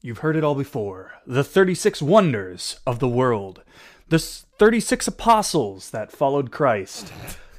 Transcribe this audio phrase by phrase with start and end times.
[0.00, 1.12] You've heard it all before.
[1.26, 3.62] The 36 wonders of the world.
[4.08, 7.12] The 36 apostles that followed Christ.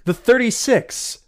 [0.05, 1.19] The 36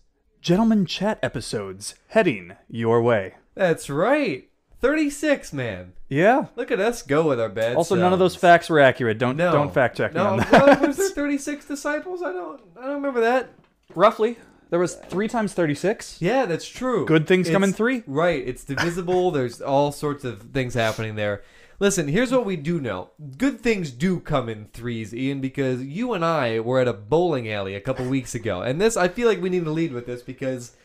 [0.42, 3.36] gentleman chat episodes heading your way.
[3.55, 4.47] That's right.
[4.79, 5.94] 36, man.
[6.10, 6.46] Yeah.
[6.56, 8.42] Look at us go with our bad Also, none of those selves.
[8.42, 9.20] facts were accurate.
[9.20, 9.52] Don't No.
[9.52, 10.52] don't fact check me no, on that.
[10.52, 12.24] well, was there 36 disciples?
[12.24, 13.50] I don't I don't remember that.
[13.94, 14.38] Roughly,
[14.72, 16.17] there was three times 36.
[16.20, 17.05] Yeah, that's true.
[17.05, 18.02] Good things come in It's- three.
[18.08, 18.41] Right.
[18.48, 19.30] It's divisible.
[19.38, 21.44] There's all sorts of things happening there.
[21.80, 23.10] Listen, here's what we do know.
[23.38, 27.52] Good things do come in threes, Ian, because you and I were at a bowling
[27.52, 28.62] alley a couple weeks ago.
[28.62, 30.76] And this, I feel like we need to lead with this because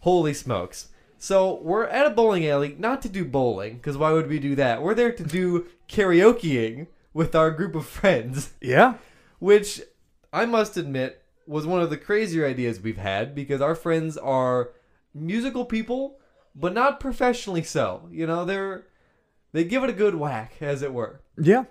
[0.00, 0.88] holy smokes.
[1.18, 4.54] So we're at a bowling alley, not to do bowling, because why would we do
[4.56, 4.82] that?
[4.82, 8.94] We're there to do karaokeing with our group of friends Yeah.
[9.38, 9.80] which
[10.32, 14.70] I must admit was one of the crazier ideas we've had because our friends are
[15.14, 16.18] musical people,
[16.54, 18.08] but not professionally so.
[18.10, 18.86] You know, they're
[19.52, 21.20] they give it a good whack, as it were.
[21.40, 21.64] Yeah.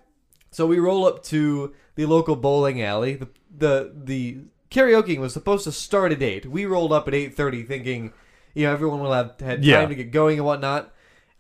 [0.51, 3.15] So we roll up to the local bowling alley.
[3.15, 4.37] The the the
[4.71, 6.45] karaoke was supposed to start at eight.
[6.45, 8.13] We rolled up at eight thirty, thinking,
[8.53, 9.85] you know, everyone will have had time Yeah.
[9.85, 10.91] to get going and whatnot.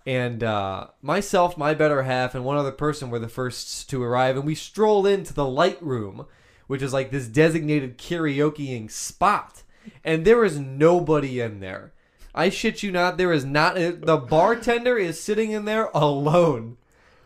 [0.07, 4.35] And uh, myself, my better half, and one other person were the first to arrive,
[4.37, 6.27] and we stroll into the light room,
[6.67, 9.63] which is like this designated karaokeing spot.
[10.03, 11.93] And there is nobody in there.
[12.33, 13.75] I shit you not, there is not.
[13.75, 16.77] The bartender is sitting in there alone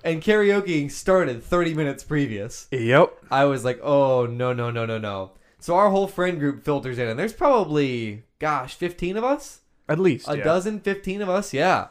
[0.04, 2.68] and karaoke started 30 minutes previous.
[2.72, 3.18] Yep.
[3.30, 5.32] I was like, oh, no, no, no, no, no.
[5.60, 9.62] So our whole friend group filters in, and there's probably, gosh, 15 of us?
[9.88, 10.28] At least.
[10.30, 10.44] A yeah.
[10.44, 11.54] dozen, 15 of us?
[11.54, 11.88] Yeah.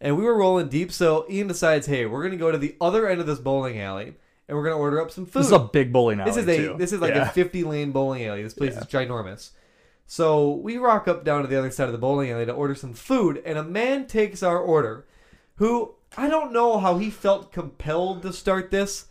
[0.00, 2.76] And we were rolling deep, so Ian decides, hey, we're going to go to the
[2.80, 4.14] other end of this bowling alley,
[4.50, 5.38] and we're going to order up some food.
[5.40, 6.28] This is a big bowling alley.
[6.30, 6.74] This is a too.
[6.76, 7.28] this is like Yeah.
[7.30, 8.42] a 50 lane bowling alley.
[8.42, 8.80] This place Yeah.
[8.80, 9.50] is ginormous.
[10.06, 12.74] So we rock up down to the other side of the bowling alley to order
[12.74, 15.06] some food, and a man takes our order,
[15.56, 19.06] who I don't know how he felt compelled to start this,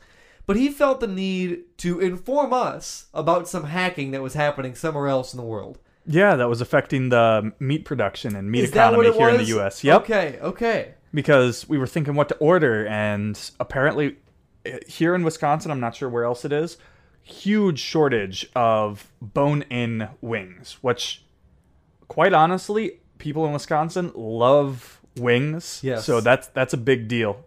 [0.46, 5.08] but he felt the need to inform us about some hacking that was happening somewhere
[5.08, 5.80] else in the world.
[6.06, 9.84] Yeah, that was affecting the meat production and meat Is economy here in the U.S.
[9.86, 10.02] Yep.
[10.02, 10.40] Okay.
[10.42, 10.94] Okay.
[11.14, 14.18] Because we were thinking what to order, and apparently,
[14.88, 16.78] here in Wisconsin, I'm not sure where else it is,
[17.22, 20.78] huge shortage of bone-in wings.
[20.82, 21.24] Which,
[22.08, 25.82] quite honestly, people in Wisconsin love wings.
[25.84, 26.06] Yes.
[26.06, 27.46] So that's that's a big deal.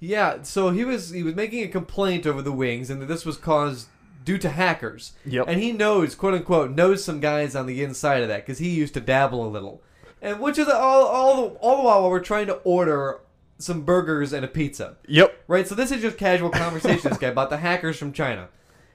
[0.00, 0.42] Yeah.
[0.42, 3.36] So he was he was making a complaint over the wings, and that this was
[3.36, 3.88] caused
[4.24, 5.12] due to hackers.
[5.24, 5.46] Yep.
[5.48, 8.68] And he knows, quote unquote, knows some guys on the inside of that because he
[8.70, 9.82] used to dabble a little.
[10.20, 13.20] And which is all all the, all the while while we're trying to order
[13.58, 15.44] some burgers and a pizza, Yep.
[15.48, 15.66] right?
[15.66, 17.10] So this is just casual conversation.
[17.10, 18.48] this guy about the hackers from China,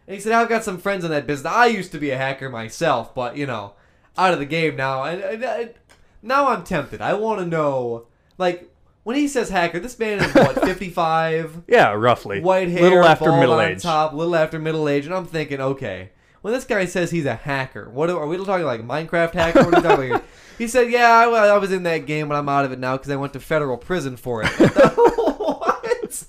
[0.07, 1.51] and he said, "I've got some friends in that business.
[1.53, 3.73] I used to be a hacker myself, but you know,
[4.17, 5.03] out of the game now.
[5.03, 5.73] And, and, and
[6.21, 7.01] now I'm tempted.
[7.01, 8.07] I want to know,
[8.37, 8.69] like."
[9.05, 11.63] When he says hacker, this man is what, 55?
[11.67, 12.39] Yeah, roughly.
[12.39, 13.81] white hair, little after middle on age.
[13.83, 17.35] top, little after middle age, and I'm thinking, okay, when this guy says he's a
[17.35, 19.65] hacker, what are, are we talking like Minecraft hacker?
[19.69, 20.27] What are we talking?
[20.57, 22.97] He said, yeah, I, I was in that game, but I'm out of it now
[22.97, 24.47] because I went to federal prison for it.
[24.95, 26.25] what?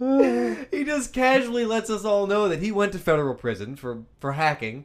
[0.70, 4.32] he just casually lets us all know that he went to federal prison for for
[4.32, 4.84] hacking.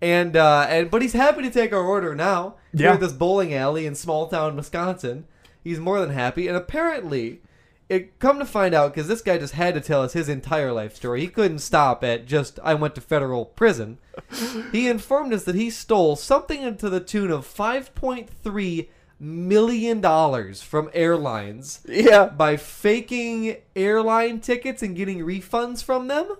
[0.00, 2.56] And uh, and but he's happy to take our order now.
[2.72, 2.92] Yeah.
[2.92, 5.26] at this bowling alley in small town Wisconsin.
[5.64, 7.40] He's more than happy, and apparently,
[7.88, 10.72] it come to find out because this guy just had to tell us his entire
[10.72, 11.20] life story.
[11.20, 13.98] He couldn't stop at just I went to federal prison.
[14.72, 20.00] he informed us that he stole something into the tune of five point three million
[20.00, 22.26] dollars from airlines Yeah.
[22.26, 26.36] by faking airline tickets and getting refunds from them.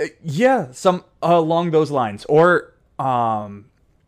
[0.00, 3.66] Uh, Yeah, some along those lines, or um,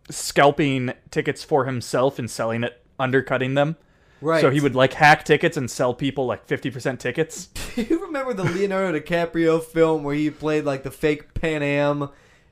[0.09, 3.77] scalping tickets for himself and selling it, undercutting them.
[4.20, 4.41] Right.
[4.41, 7.47] So he would like hack tickets and sell people like fifty percent tickets.
[7.75, 12.10] Do you remember the Leonardo DiCaprio film where he played like the fake Pan Am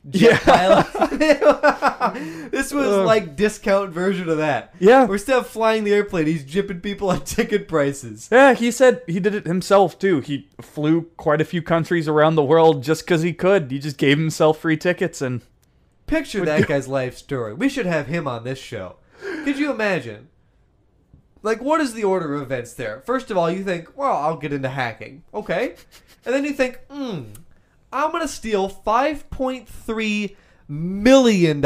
[0.08, 0.84] jet Yeah.
[0.86, 0.86] pilot?
[2.50, 3.06] this was Ugh.
[3.06, 4.74] like discount version of that.
[4.78, 5.04] Yeah.
[5.10, 8.28] Instead of flying the airplane, he's jipping people on ticket prices.
[8.32, 10.20] Yeah, he said he did it himself too.
[10.20, 13.70] He flew quite a few countries around the world just because he could.
[13.70, 15.42] He just gave himself free tickets and
[16.06, 17.52] Picture that guy's life story.
[17.52, 18.96] We should have him on this show.
[19.44, 20.28] Could you imagine?
[21.42, 23.00] Like, what is the order of events there?
[23.06, 25.22] First of all, you think, well, I'll get into hacking.
[25.32, 25.74] Okay.
[26.24, 27.22] And then you think, hmm,
[27.92, 30.36] I'm going to steal $5.3
[30.68, 31.62] million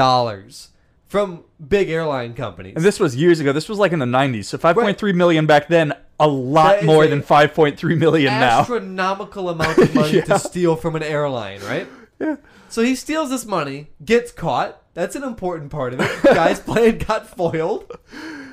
[1.06, 2.74] from big airline companies.
[2.76, 3.52] and this was years ago.
[3.52, 4.46] This was like in the '90s.
[4.46, 8.60] So 5.3 million back then, a lot more a than 5.3 million now.
[8.60, 10.24] astronomical amount of money Yeah.
[10.24, 11.86] to steal from an airline, right?
[12.18, 12.36] Yeah.
[12.70, 14.80] So he steals this money, gets caught.
[14.94, 16.22] That's an important part of it.
[16.22, 17.90] Guy's plan got foiled.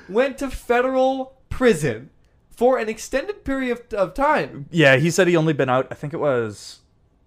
[0.10, 2.10] Went to federal prison
[2.50, 4.68] for an extended period of, of time.
[4.72, 5.88] Yeah, he said he only been out.
[5.92, 6.80] I think it was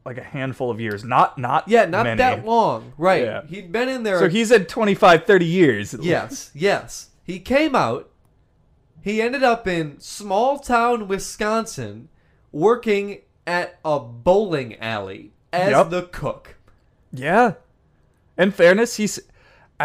[0.05, 1.05] like a handful of years.
[1.05, 2.19] Not not Yeah, not many.
[2.19, 2.93] that long.
[2.99, 3.23] Right.
[3.23, 3.43] Yeah.
[3.46, 4.19] He'd been in there.
[4.19, 5.94] So he said 25, 30 years.
[6.02, 7.11] yes, yes.
[7.25, 8.11] He came out.
[9.00, 12.08] He ended up in small town Wisconsin
[12.52, 15.90] working at a bowling alley as Yep.
[15.90, 16.56] the cook.
[17.12, 17.55] Yeah.
[18.38, 19.20] In fairness, he's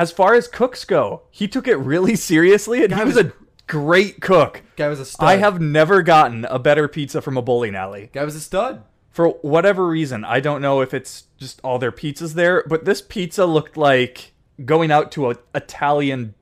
[0.02, 3.26] as far as cooks go, he took it really seriously, and Guy he was was-
[3.26, 3.32] a
[3.68, 4.62] great cook.
[4.78, 5.28] Guy was a stud.
[5.28, 8.10] I have never gotten a better pizza from a bowling alley.
[8.14, 8.84] Guy was a stud.
[9.10, 13.02] For whatever reason, I don't know if it's just all their pizzas there, but this
[13.02, 14.34] pizza looked like
[14.64, 16.36] going out to an Italian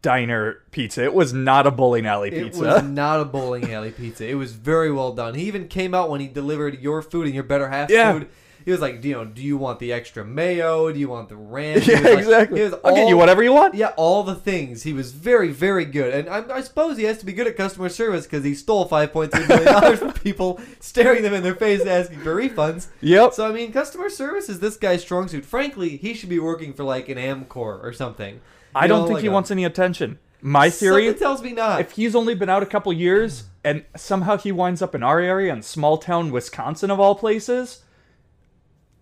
[0.00, 1.02] diner pizza.
[1.04, 2.62] It was not a bowling alley pizza.
[2.64, 4.26] It was not a bowling alley pizza.
[4.26, 5.34] It was very well done.
[5.34, 8.12] He even came out when he delivered your food and your better half Yeah.
[8.12, 8.28] food.
[8.64, 10.92] He was like, you know, do you want the extra mayo?
[10.92, 11.88] Do you want the ranch?
[11.92, 12.58] Yeah, like- exactly.
[12.60, 13.74] he was I'll get you all- whatever you want.
[13.74, 14.82] Yeah, all the things.
[14.82, 17.56] He was very, very good, and I, I suppose he has to be good at
[17.56, 21.42] customer service because he stole five point three million dollars from people, staring them in
[21.42, 22.88] their face, asking for refunds.
[23.00, 23.34] Yep.
[23.34, 25.44] So I mean, customer service is this guy's strong suit.
[25.44, 28.40] Frankly, he should be working for like an Amcor or something.
[28.74, 30.18] I You don't know, think like he a- wants any attention.
[30.44, 31.80] My theory Something tells me not.
[31.80, 35.20] if he's only been out a couple years and somehow he winds up in our
[35.20, 37.82] area in small town Wisconsin of all places,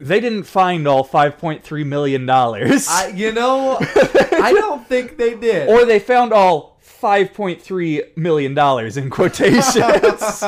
[0.01, 2.89] they didn't find all 5.3 million dollars.
[3.15, 5.69] You know, I don't think they did.
[5.69, 9.77] Or they found all 5.3 million dollars in quotations.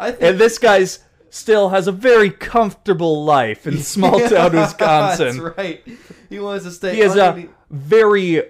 [0.00, 1.00] I think and this guy's
[1.30, 5.26] still has a very comfortable life in small town Wisconsin.
[5.42, 5.84] That's right.
[6.30, 6.94] He wants to stay.
[6.94, 8.42] He has a very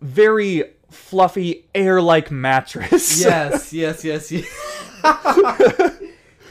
[0.00, 3.20] very fluffy air-like mattress.
[3.20, 6.00] yes, yes, yes, yes.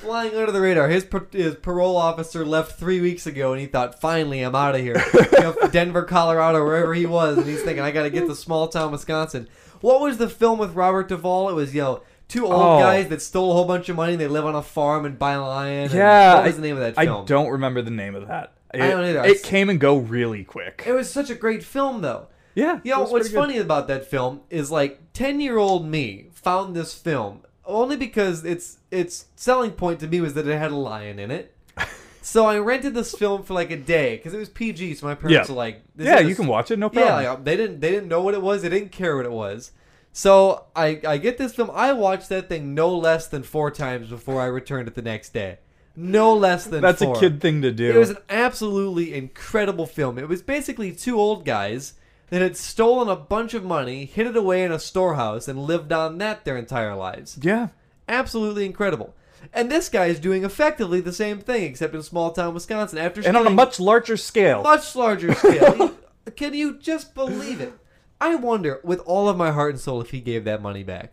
[0.03, 0.87] Flying under the radar.
[0.89, 4.81] His, his parole officer left three weeks ago, and he thought, "Finally, I'm out of
[4.81, 5.01] here."
[5.33, 8.35] You know, Denver, Colorado, wherever he was, and he's thinking, "I got to get to
[8.35, 9.47] small town Wisconsin."
[9.81, 11.49] What was the film with Robert Duvall?
[11.49, 12.79] It was you know two old Oh.
[12.79, 14.15] guys that stole a whole bunch of money.
[14.15, 15.33] They live on a farm and buy
[15.67, 18.27] and- Yeah, what was I- the name of that I don't remember the name of
[18.29, 18.53] that.
[18.73, 19.23] It, I don't either.
[19.25, 20.83] It came and go really quick.
[20.85, 22.27] It was such a great film, though.
[22.55, 22.79] yeah.
[22.83, 23.35] You know, what's pretty good.
[23.35, 28.43] funny about that film is like 10 year old me found this film only because
[28.45, 31.55] its its selling point to me was that it had a lion in it.
[32.21, 35.15] so I rented this film for like a day because it was PG, so my
[35.15, 35.53] parents Yeah.
[35.53, 37.25] were like, this Yeah, is- you can watch it, no Yeah, problem.
[37.25, 38.61] like, they didn't they didn't know what it was.
[38.61, 39.71] They didn't care what it was.
[40.11, 41.71] So I I get this film.
[41.73, 45.33] I watched that thing no less than four times before I returned it the next
[45.33, 45.57] day.
[45.95, 47.15] No less than That's four.
[47.15, 47.91] a kid thing to do.
[47.91, 50.17] It was an absolutely incredible film.
[50.17, 51.93] It was basically two old guys
[52.29, 55.91] that had stolen a bunch of money, hid it away in a storehouse, and lived
[55.91, 57.37] on that their entire lives.
[57.41, 57.69] yeah.
[58.09, 59.13] Absolutely incredible.
[59.53, 62.97] And this guy is doing effectively the same thing, except in small town Wisconsin.
[62.99, 64.61] After And on a much larger scale.
[64.61, 65.93] much larger scale,
[66.35, 67.73] can you just believe it?
[68.19, 71.11] I wonder, with all of my heart and soul, if he gave that money back,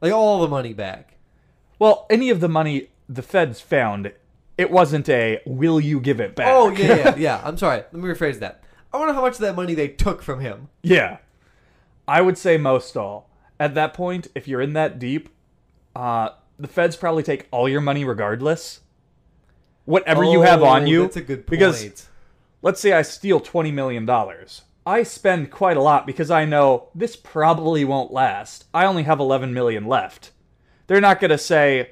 [0.00, 1.16] like all the money back.
[1.78, 4.12] Well, any of the money the feds found,
[4.58, 7.40] it wasn't a "Will you give it back?" Oh yeah, yeah, yeah.
[7.44, 7.78] I'm sorry.
[7.78, 8.62] Let me rephrase that.
[8.92, 10.68] I wonder how much of that money they took from him.
[10.82, 11.18] yeah.
[12.08, 13.30] I would say most all.
[13.60, 15.28] At that point, if you're in that deep,
[15.94, 18.80] uh, the feds probably take all your money regardless.
[19.84, 21.02] Whatever you have on Oh, you.
[21.02, 21.50] That's a good point.
[21.50, 22.08] Because
[22.62, 24.08] let's say I steal $20 million.
[24.86, 28.64] I spend quite a lot because I know this probably won't last.
[28.74, 30.32] I only have 11 million left.
[30.88, 31.90] They're not going to say,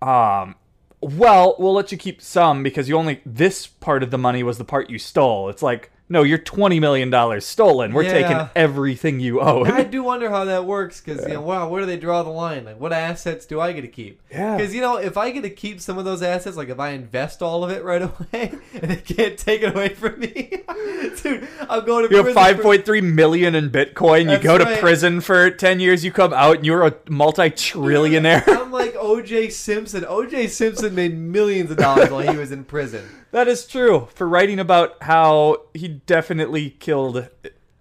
[0.00, 0.54] um,
[1.00, 4.58] well, we'll let you keep some because you only, this part of the money was
[4.58, 5.48] the part you stole.
[5.48, 7.92] It's like, no, you're $20 million stolen.
[7.92, 8.12] We're Yeah.
[8.12, 9.70] taking everything you own.
[9.70, 12.30] I do wonder how that works because you know, wow, where do they draw the
[12.30, 12.64] line?
[12.64, 14.20] Like, what assets do I get to keep?
[14.30, 14.56] Yeah.
[14.56, 16.90] Because you know, if I get to keep some of those assets, like if I
[16.90, 20.62] invest all of it right away and they can't take it away from me,
[21.22, 24.22] dude, I'm going to You have prison for- 5.3 million in Bitcoin.
[24.22, 26.04] You That's go to prison for 10 years.
[26.04, 28.44] You come out and you're a multi-trillionaire.
[28.48, 29.50] I'm like O.J.
[29.50, 30.04] Simpson.
[30.08, 30.48] O.J.
[30.48, 33.06] Simpson made millions of dollars while he was in prison.
[33.30, 34.08] That is true.
[34.14, 37.28] For writing about how he definitely killed.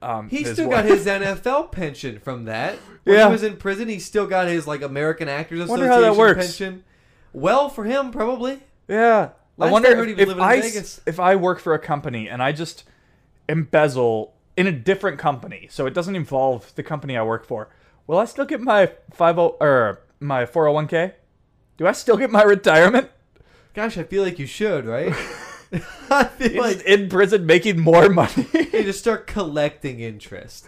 [0.01, 0.83] Um, He still wife.
[0.83, 2.75] got his NFL pension from that.
[3.03, 3.27] When Yeah.
[3.27, 6.19] he was in prison, he still got his like American Actors Wonder Association how that
[6.19, 6.45] works.
[6.45, 6.83] pension.
[7.33, 8.59] Well, for him, probably.
[8.87, 9.29] Yeah.
[9.57, 11.01] Last I wonder I if, if I Vegas.
[11.05, 12.83] if I work for a company and I just
[13.49, 17.69] embezzle in a different company, so it doesn't involve the company I work for.
[18.05, 21.13] Will I still get my 50 or my 401k?
[21.77, 23.09] Do I still get my retirement?
[23.77, 25.13] Gosh, I feel like you should, right?
[26.10, 28.48] I feel He's like in prison making more money.
[28.53, 30.65] you just start collecting interest.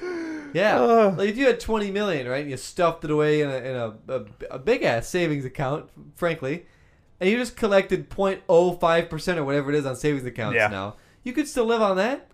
[0.53, 1.17] Yeah, Ugh.
[1.17, 2.41] like if you had twenty million, right?
[2.41, 5.89] And you stuffed it away in a in a, a, a big ass savings account,
[6.15, 6.65] frankly,
[7.19, 10.67] and you just collected 0.05 percent or whatever it is on savings accounts Yeah.
[10.67, 10.95] now.
[11.23, 12.27] You could still live on that.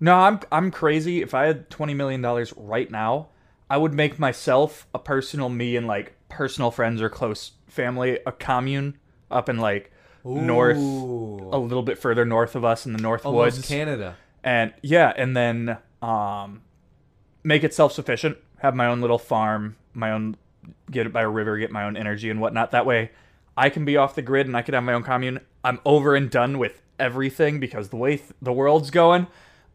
[0.00, 1.22] No, I'm I'm crazy.
[1.22, 3.28] If I had twenty million dollars right now,
[3.70, 8.32] I would make myself a personal me and like personal friends or close family a
[8.32, 8.96] commune
[9.30, 9.90] up in like
[10.24, 14.16] north, a little bit further north of us in the North Almost Woods, Canada.
[14.42, 16.62] and yeah, and then um,
[17.44, 18.38] make it self sufficient.
[18.58, 20.36] Have my own little farm, my own
[20.90, 22.70] get it by a river, get my own energy and whatnot.
[22.72, 23.10] That way,
[23.56, 25.40] I can be off the grid and I can have my own commune.
[25.62, 29.26] I'm over and done with everything because the way th- the world's going,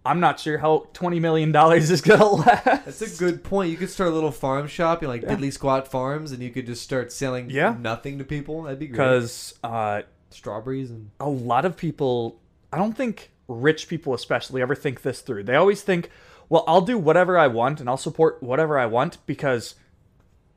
[0.06, 2.66] I'm not sure how twenty million dollars is gonna last.
[2.66, 3.70] That's a good point.
[3.72, 6.50] You could start a little farm shop, you know, like Diddly Squat Farms, and you
[6.50, 7.76] could just start selling Yeah.
[7.80, 8.64] nothing to people.
[8.64, 8.94] That'd be great.
[8.98, 12.40] because uh, Strawberries and a lot of people
[12.74, 16.10] i don't think rich people especially ever think this through they always think
[16.48, 19.76] well i'll do whatever i want and i'll support whatever i want because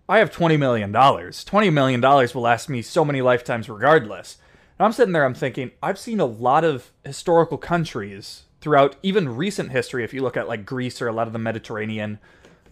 [0.08, 4.38] i have 20 million dollars 20 million dollars will last me so many lifetimes regardless
[4.78, 9.28] and i'm sitting there i'm thinking i've seen a lot of historical countries throughout even
[9.28, 12.18] recent history if you look at like greece or a lot of the mediterranean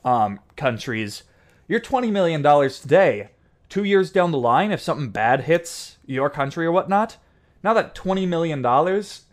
[0.06, 1.22] um, countries
[1.68, 3.28] your 20 million dollars today
[3.68, 7.18] two years down the line if something bad hits your country or whatnot
[7.62, 9.24] now that 20 million dollars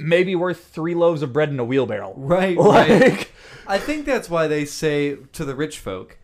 [0.00, 3.28] may be worth three loaves of bread in a wheelbarrow right, right.
[3.68, 6.18] I think that's why they say to the rich folk,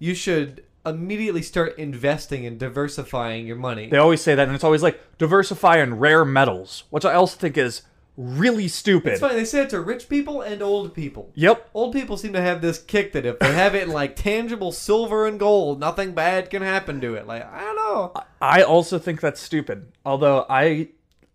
[0.00, 3.88] you should immediately start investing and diversifying your money.
[3.88, 7.36] they always say that and it's always like diversify in rare metals which i also
[7.36, 7.82] think is
[8.16, 11.30] really stupid It's funny they say it to rich people and old people.
[11.34, 14.16] yep Old people seem to have this kick that if they have it in like
[14.16, 17.26] tangible silver and gold, nothing bad can happen to it.
[17.26, 18.12] Like I don't know.
[18.40, 19.92] I also think that's stupid.
[20.04, 20.88] Although I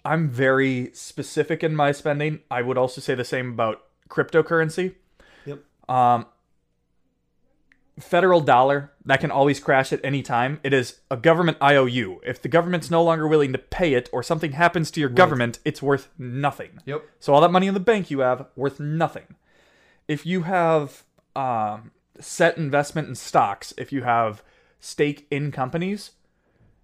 [0.04, 2.40] I'm very specific in my spending.
[2.50, 4.96] I would also say the same about cryptocurrency.
[5.46, 5.60] Yep.
[5.88, 6.26] Um
[8.02, 10.60] federal dollar that can always crash at any time.
[10.64, 12.22] It is a government IOU.
[12.26, 15.60] If the government's no longer willing to pay it or something happens to your government,
[15.64, 16.80] it's worth nothing.
[16.86, 17.04] Yep.
[17.20, 19.36] So all that money in the bank you have worth nothing.
[20.08, 21.04] If you have
[21.36, 24.44] um, set investment in stocks, if you have
[24.80, 26.12] stake in companies,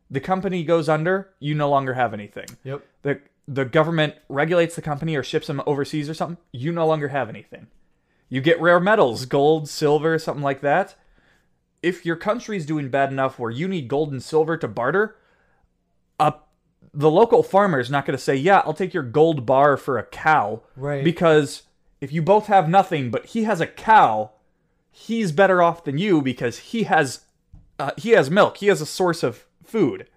[0.09, 2.47] the company goes under, you no longer have anything.
[2.63, 2.85] Yep.
[3.01, 7.07] The the government regulates the company or ships them overseas or something, you no longer
[7.07, 7.67] have anything.
[8.29, 10.95] You get rare metals, gold, silver, something like that.
[11.87, 15.15] If your country's doing bad enough where you need gold and silver to barter,
[16.19, 16.31] uh,
[16.93, 19.97] the local farmer is not going to say, "Yeah, I'll take your gold bar for
[19.97, 21.03] a cow," Right.
[21.03, 21.63] Because
[22.01, 24.31] if you both have nothing, but he has a cow,
[24.91, 27.21] he's better off than you because he has
[27.79, 28.57] uh, he has milk.
[28.57, 30.07] He has a source of food.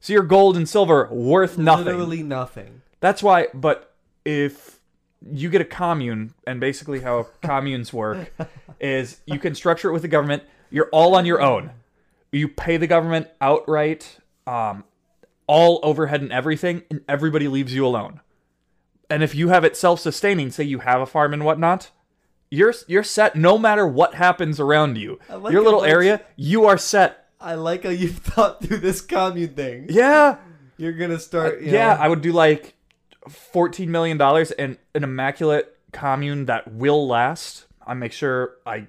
[0.00, 1.86] So your gold and silver worth nothing.
[1.86, 2.82] Literally nothing.
[3.00, 3.48] That's why.
[3.52, 3.94] But
[4.24, 4.80] if
[5.30, 8.32] you get a commune, and basically how communes work
[8.80, 10.42] is you can structure it with the government.
[10.76, 11.70] You're all on your own.
[12.32, 14.84] You pay the government outright, um,
[15.46, 18.20] all overhead and everything, and everybody leaves you alone.
[19.08, 21.92] And if you have it self-sustaining, say you have a farm and whatnot,
[22.50, 25.18] you're you're set no matter what happens around you.
[25.30, 27.30] like Your little area, you are set.
[27.40, 29.86] I like how you thought through this commune thing.
[29.88, 30.36] Yeah.
[30.76, 31.62] You're gonna start.
[31.62, 32.74] You yeah, know, I would do like
[33.30, 37.64] fourteen million dollars and an immaculate commune that will last.
[37.86, 38.88] I make sure I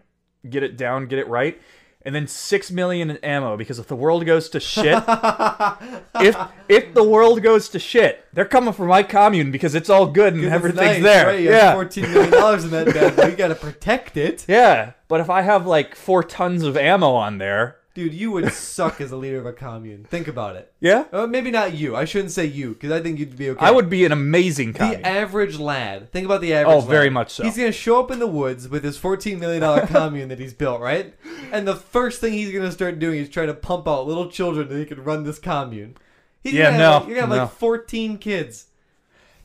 [0.50, 1.60] get it down, get it right,
[2.08, 4.86] and then six million in ammo because if the world goes to shit,
[6.16, 6.38] if
[6.70, 10.34] if the world goes to shit, they're coming for my commune because it's all good
[10.34, 11.28] and everything's nice, there.
[11.28, 11.42] Right?
[11.42, 13.26] You yeah, Fourteen million dollars in that bad boy.
[13.26, 14.94] You gotta protect it, yeah.
[15.10, 18.14] But if I have like four tons of ammo on there, dude.
[18.14, 20.04] You would suck as a leader of a commune.
[20.04, 20.72] Think about it.
[20.80, 21.96] yeah, Uh, maybe not you.
[21.96, 23.66] I shouldn't say you because I think you'd be okay.
[23.66, 25.02] I would be an amazing commune.
[25.02, 26.12] The average lad.
[26.12, 26.68] Think about the average.
[26.68, 26.76] Lad.
[26.76, 26.90] Oh, lad.
[26.90, 27.44] very much so.
[27.44, 30.54] He's gonna show up in the woods with his fourteen million dollar commune that he's
[30.54, 31.14] built, right?
[31.52, 34.70] And the first thing he's gonna start doing is trying to pump out little children
[34.70, 35.98] that he can run this commune.
[36.44, 37.44] He's Yeah, gonna have, no, like, you're gonna have no.
[37.46, 38.68] like fourteen kids.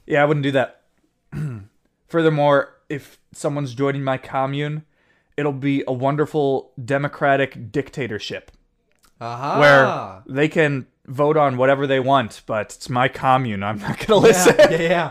[0.06, 0.82] Yeah, I wouldn't do that.
[2.08, 4.84] Furthermore, if someone's joining my commune,
[5.36, 8.50] it'll be a wonderful democratic dictatorship
[9.20, 10.22] Aha.
[10.26, 13.62] where they can vote on whatever they want, but it's my commune.
[13.62, 14.54] I'm not going to yeah, listen.
[14.58, 15.10] yeah, yeah.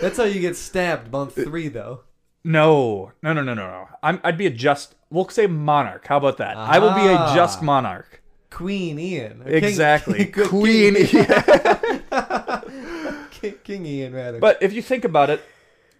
[0.00, 2.00] That's how you get stabbed month uh, three, though.
[2.42, 3.88] No, no, no, no, no, no.
[4.02, 6.06] I'm, I'd be a just, we'll say monarch.
[6.06, 6.56] How about that?
[6.56, 8.22] I will be a just monarch.
[8.50, 9.42] Queen Ian.
[9.44, 10.24] King- Exactly.
[10.24, 10.94] Good Queen.
[10.94, 11.26] King,
[13.30, 14.38] King, King Ian, rather.
[14.38, 15.42] But if you think about it,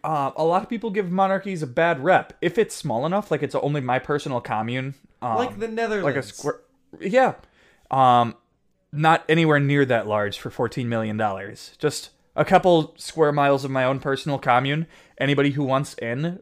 [0.03, 2.33] uh, a lot of people give monarchies a bad rep.
[2.41, 6.05] If it's small enough, like it's only my personal commune, um, like the Netherlands.
[6.05, 6.61] like a square,
[7.01, 7.35] yeah,
[7.91, 8.35] um,
[8.93, 11.73] not anywhere near that large for fourteen million dollars.
[11.79, 14.87] Just a couple square miles of my own personal commune.
[15.19, 16.41] Anybody who wants in,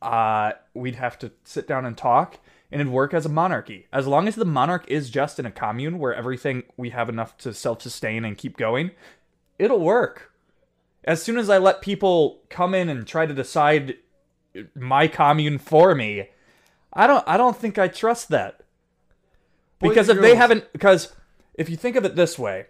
[0.00, 2.38] uh, we'd have to sit down and talk,
[2.70, 3.86] and it'd work as a monarchy.
[3.92, 7.36] As long as the monarch is just in a commune where everything we have enough
[7.38, 8.92] to self-sustain and keep going,
[9.58, 10.32] it'll work.
[11.04, 13.96] As soon as I let people come in and try to decide
[14.74, 16.28] my commune for me,
[16.92, 18.60] I don't I don't think I trust that.
[19.80, 21.14] Because if they haven't because
[21.54, 22.66] if you think of it this way,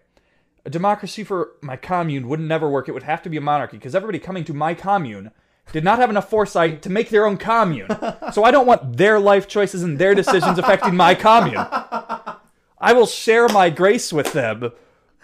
[0.64, 2.88] a democracy for my commune would never work.
[2.88, 5.30] It would have to be a monarchy because everybody coming to my commune
[5.72, 7.88] did not have enough foresight to make their own commune.
[8.32, 11.56] So I don't want their life choices and their decisions affecting my commune.
[12.78, 14.72] I will share my grace with them,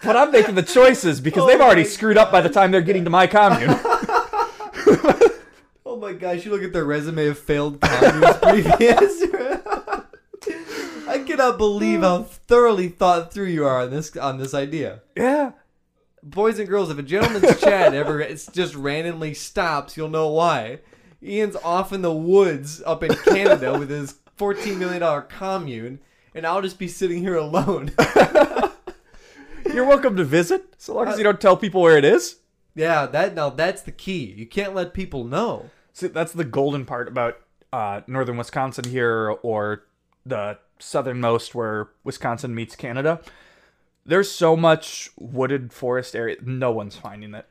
[0.03, 2.81] but I'm making the choices because they've oh already screwed up by the time they're
[2.81, 3.69] getting to my commune.
[5.83, 9.23] Oh my gosh, you look at their resume of failed communes previous.
[11.07, 15.01] I cannot believe how thoroughly thought through you are on this on this idea.
[15.17, 15.51] yeah.
[16.23, 20.79] Boys and girls, if a gentleman's chat ever it's just randomly stops, you'll know why.
[21.21, 25.99] Ian's off in the woods up in Canada with his $14 million commune,
[26.33, 27.91] and I'll just be sitting here alone.
[29.65, 32.37] You're welcome to visit, so long as you don't tell people where it is.
[32.75, 34.33] yeah, that now that's the key.
[34.37, 35.69] You can't let people know.
[35.93, 37.37] See, that's the golden part about
[37.73, 39.83] uh, northern Wisconsin here, or
[40.25, 43.21] the southernmost where Wisconsin meets Canada.
[44.05, 46.37] There's so much wooded forest area.
[46.43, 47.47] No one's finding it.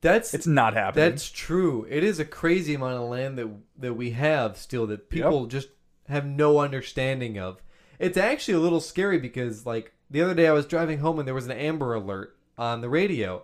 [0.00, 1.10] That's It's not happening.
[1.10, 1.86] That's true.
[1.88, 5.68] It is a crazy amount of land that that we have still that people just
[6.08, 7.62] have no understanding of.
[7.98, 11.26] It's actually a little scary because like the other day I was driving home and
[11.26, 13.42] there was an Amber Alert on the radio.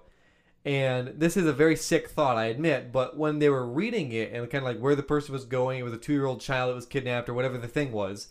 [0.65, 4.33] And this is a very sick thought, I admit, but when they were reading it
[4.33, 6.41] and kind of like where the person was going, it was a two year old
[6.41, 8.29] child that was kidnapped or whatever the thing was,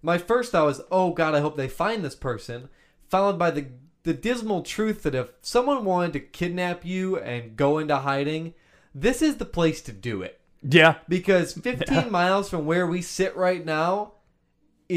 [0.00, 2.68] my first thought was, oh God, I hope they find this person.
[3.08, 3.66] Followed by the
[4.04, 8.54] the dismal truth that if someone wanted to kidnap you and go into hiding,
[8.94, 10.40] this is the place to do it.
[10.62, 10.96] yeah.
[11.08, 14.14] Because 15 miles from where we sit right now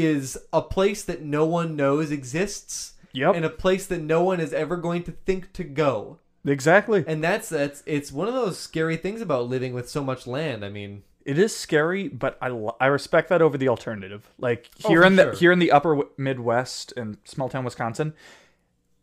[0.04, 3.34] is a place that no one knows exists Yep.
[3.34, 6.18] and a place that no one is ever going to think to go.
[6.44, 7.02] exactly.
[7.06, 10.64] And that's that's it's one of those scary things about living with so much land.
[10.64, 12.48] I mean, It is scary, but I,
[12.78, 14.28] I respect that over the alternative.
[14.38, 15.32] Like Oh, here for in the sure.
[15.34, 18.12] here in the upper Midwest and small town Wisconsin,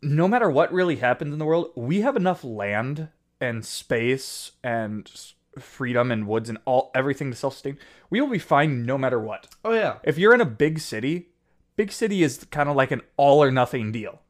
[0.00, 3.08] no matter what really happens in the world, we have enough land
[3.40, 5.10] and space and
[5.58, 7.78] freedom and woods and all everything to self sustain.
[8.10, 9.48] We will be fine no matter what.
[9.64, 9.98] oh yeah.
[10.02, 11.28] If you're in a big city,
[11.76, 14.20] big city is kind of like an all or nothing deal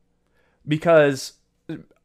[0.66, 1.34] because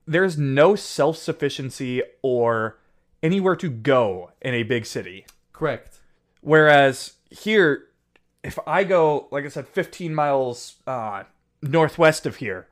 [0.05, 2.79] there's no self sufficiency or
[3.21, 5.25] anywhere to go in a big city.
[5.53, 5.99] Correct.
[6.41, 7.86] Whereas here,
[8.43, 11.23] if I go, like I said, 15 miles uh,
[11.62, 12.67] northwest of here,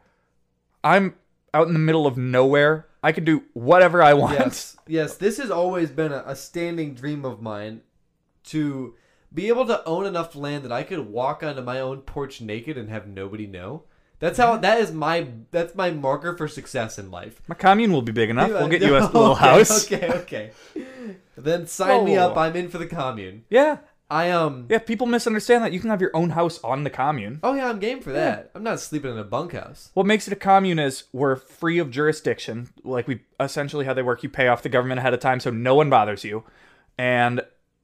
[0.84, 1.16] I'm
[1.54, 2.88] out in the middle of nowhere.
[3.08, 4.38] I can do whatever I want.
[4.38, 5.16] Yes, yes.
[5.16, 7.80] This has always been a, a standing dream of mine
[8.48, 8.96] to
[9.34, 12.78] be able to own enough land that I could walk onto my own porch naked
[12.78, 13.84] and have nobody know.
[14.20, 14.54] That's how.
[14.54, 14.62] Mm-hmm.
[14.62, 15.26] That is my.
[15.52, 17.42] That's my marker for success in life.
[17.48, 18.50] My commune will be big enough.
[18.50, 19.86] We'll get you a little Okay, house.
[19.86, 20.52] Okay, okay.
[21.38, 22.36] Then sign me up.
[22.36, 22.42] Oh.
[22.42, 23.46] I'm in for the commune.
[23.50, 23.78] Yeah.
[24.10, 24.68] I um.
[24.70, 25.74] Yeah, people misunderstand that.
[25.74, 27.40] You can have your own house on the commune.
[27.44, 28.52] Oh yeah, I'm game for that.
[28.56, 29.92] I'm not sleeping in a bunkhouse.
[29.94, 32.70] What makes it a commune is we're free of jurisdiction.
[32.84, 35.50] Like we essentially how they work, you pay off the government ahead of time so
[35.50, 36.44] no one bothers you.
[36.98, 37.42] And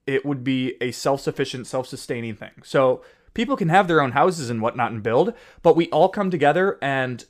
[0.08, 2.52] it would be a self-sufficient, self-sustaining thing.
[2.64, 6.30] So people can have their own houses and whatnot and build, but we all come
[6.32, 7.26] together and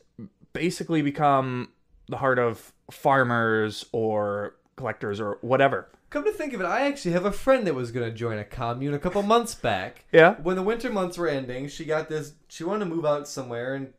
[0.53, 1.69] basically become
[2.07, 5.89] the heart of farmers or collectors or whatever.
[6.13, 8.37] Come to think of it, I actually have a friend that was going to join
[8.37, 10.05] a commune a couple months back.
[10.11, 10.35] Yeah.
[10.35, 12.33] When the winter months were ending, she got this.
[12.47, 13.93] She wanted to move out somewhere, and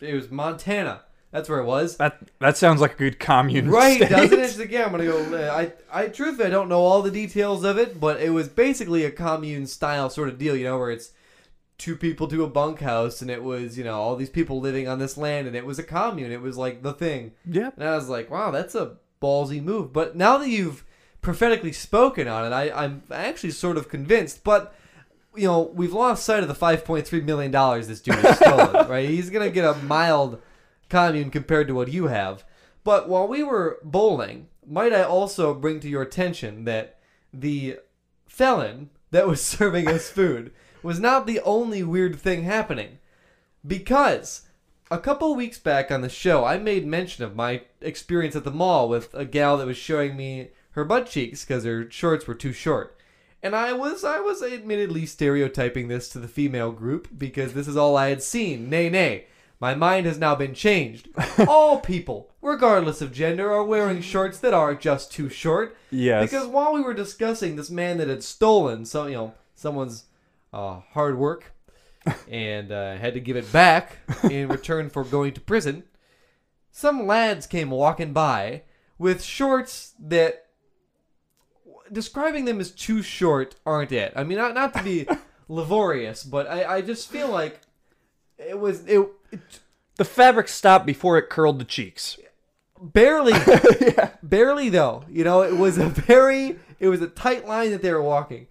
[0.00, 1.02] it was Montana.
[1.32, 1.98] That's where it was.
[1.98, 3.68] That that sounds like a good commune.
[3.68, 4.08] Right, state.
[4.08, 4.58] doesn't it?
[4.64, 5.50] Again, I'm gonna go.
[5.52, 9.04] I, I, truthfully, I don't know all the details of it, but it was basically
[9.04, 11.12] a commune style sort of deal, you know, where it's
[11.76, 14.98] two people to a bunkhouse, and it was, you know, all these people living on
[14.98, 16.32] this land, and it was a commune.
[16.32, 17.32] It was like the thing.
[17.44, 17.68] Yeah.
[17.76, 19.92] And I was like, wow, that's a ballsy move.
[19.92, 20.83] But now that you've
[21.24, 24.44] prophetically spoken on it, I, I'm actually sort of convinced.
[24.44, 24.74] But
[25.34, 28.88] you know, we've lost sight of the 5.3 million dollars this dude has stolen.
[28.88, 29.08] right?
[29.08, 30.40] He's gonna get a mild
[30.88, 32.44] commune compared to what you have.
[32.84, 37.00] But while we were bowling, might I also bring to your attention that
[37.32, 37.78] the
[38.26, 42.98] felon that was serving us food was not the only weird thing happening.
[43.66, 44.42] Because
[44.90, 48.50] a couple weeks back on the show, I made mention of my experience at the
[48.50, 52.34] mall with a gal that was showing me her butt cheeks because her shorts were
[52.34, 52.98] too short.
[53.42, 57.76] And I was I was admittedly stereotyping this to the female group because this is
[57.76, 58.68] all I had seen.
[58.70, 59.26] Nay, nay.
[59.60, 61.08] My mind has now been changed.
[61.48, 65.76] all people, regardless of gender, are wearing shorts that are just too short.
[65.90, 66.30] Yes.
[66.30, 70.04] Because while we were discussing this man that had stolen, so you know, someone's
[70.52, 71.52] uh, hard work,
[72.30, 75.84] and uh, had to give it back in return for going to prison,
[76.70, 78.62] some lads came walking by
[78.98, 80.43] with shorts that
[81.92, 84.12] describing them as too short aren't it.
[84.16, 85.06] I mean, not not to be
[85.48, 87.60] laborious, but I, I just feel like
[88.38, 89.40] it was it, it
[89.96, 92.18] The fabric stopped before it curled the cheeks.
[92.80, 93.34] barely
[94.22, 95.04] barely though.
[95.08, 98.46] You know, it was a very it was a tight line that they were walking.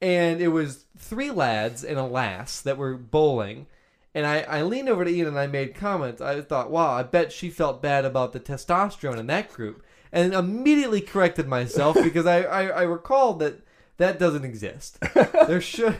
[0.00, 3.66] And it was three lads and a lass that were bowling.
[4.14, 6.20] And I, I leaned over to Ian and I made comments.
[6.20, 9.82] I thought, wow, I bet she felt bad about the testosterone in that group.
[10.12, 13.60] And immediately corrected myself because I, I, I recalled that
[13.98, 14.98] that doesn't exist.
[15.46, 15.96] There should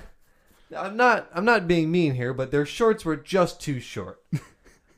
[0.77, 4.23] I'm not I'm not being mean here, but their shorts were just too short.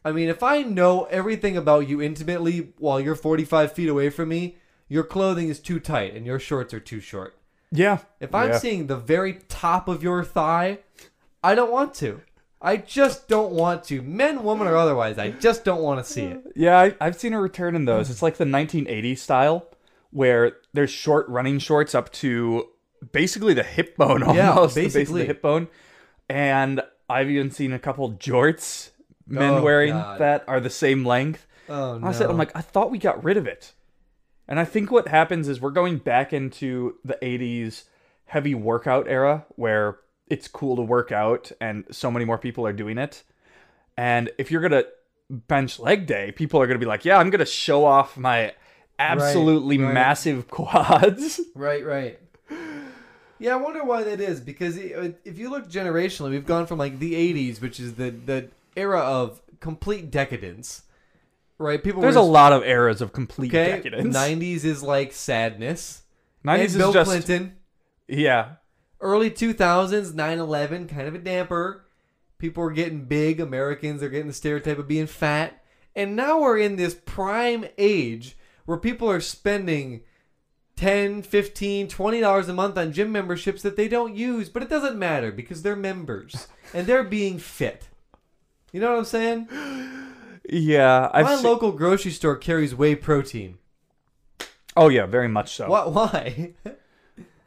[0.05, 4.31] I mean, if I know everything about you intimately while you're 45 feet away from
[4.31, 4.57] me,
[4.89, 7.37] your clothing is too tight and your shorts are too short.
[7.71, 7.99] Yeah.
[8.19, 8.59] If I'm Yeah.
[8.59, 10.79] seeing the very top of your thigh,
[11.45, 12.21] I don't want to.
[12.63, 14.03] I just don't want to.
[14.03, 16.43] Men, woman, or otherwise, I just don't want to see it.
[16.55, 18.11] Yeah, I, I've seen a return in those.
[18.11, 19.67] It's like the 1980s style,
[20.11, 22.69] where there's short running shorts up to
[23.13, 25.21] basically the hip bone, almost Yeah, the base of basically.
[25.23, 25.69] the hip bone.
[26.29, 28.91] And I've even seen a couple jorts
[29.27, 30.21] men Oh, wearing God.
[30.21, 31.47] that are the same length.
[31.69, 32.07] Oh no!
[32.09, 33.73] I said, I'm like, I thought we got rid of it.
[34.49, 37.85] And I think what happens is we're going back into the 80s
[38.27, 39.99] heavy workout era where
[40.31, 43.23] it's cool to work out and so many more people are doing it.
[43.97, 44.87] And if you're going to
[45.29, 48.17] bench leg day, people are going to be like, yeah, I'm going to show off
[48.17, 48.55] my
[48.99, 49.93] absolutely right.
[49.93, 51.41] massive quads.
[51.55, 52.19] right, right.
[53.39, 56.79] Yeah, I wonder why that is because uh, if you look generationally, we've gone from
[56.79, 60.83] like the '80s, which is the the era of complete decadence,
[61.57, 61.83] right?
[61.83, 63.71] People There's were a lot of eras of complete okay.
[63.71, 64.15] decadence.
[64.15, 66.03] '90s is like sadness.
[66.45, 67.57] 90s And is Bill just Clinton.
[68.09, 68.57] yeah.
[69.01, 71.85] Early 2000s 9-11 kind of a damper.
[72.39, 75.63] People were getting big americans are getting the stereotype of being fat.
[75.97, 80.03] And now we're in this prime age where people are spending
[80.77, 84.71] 10 15 20 dollars a month on gym memberships that they don't use but it
[84.71, 87.89] doesn't matter because they're members and they're being fit.
[88.73, 89.49] You know what i'm saying?
[90.49, 93.59] Yeah, I've my se- local grocery store carries whey protein.
[94.77, 95.69] Oh yeah, very much so.
[95.69, 96.55] what why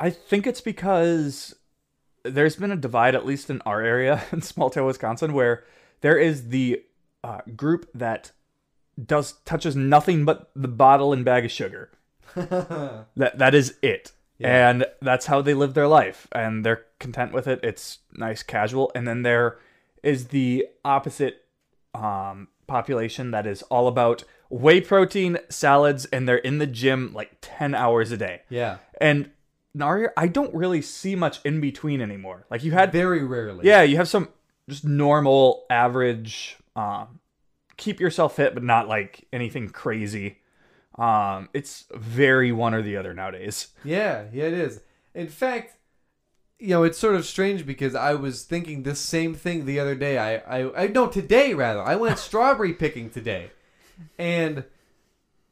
[0.03, 1.55] I think it's because
[2.25, 5.63] there's been a divide, at least in our area in small town Wisconsin, where
[6.01, 6.83] there is the
[7.23, 8.31] uh, group that
[9.03, 11.89] does touches nothing but the bottle and bag of sugar.
[12.35, 14.69] that that is it, Yeah.
[14.69, 17.59] and that's how they live their life, and they're content with it.
[17.63, 19.57] It's nice, casual, and then there
[20.03, 21.45] is the opposite
[21.95, 27.37] um, population that is all about whey protein, salads, and they're in the gym like
[27.41, 28.41] ten hours a day.
[28.49, 29.31] yeah And
[29.75, 32.45] Naria, I don't really see much in between anymore.
[32.49, 34.29] Like you had, very rarely yeah, you have some
[34.69, 37.19] just normal, average, um,
[37.77, 40.39] keep yourself fit, but not like anything crazy.
[40.97, 43.69] Um, it's very one or the other nowadays.
[43.83, 44.81] Yeah, yeah, it is.
[45.15, 45.77] In fact,
[46.59, 49.95] you know, it's sort of strange because I was thinking this same thing the other
[49.95, 50.17] day.
[50.17, 51.81] I, I, I no, today rather.
[51.81, 53.51] I went strawberry picking today,
[54.17, 54.63] and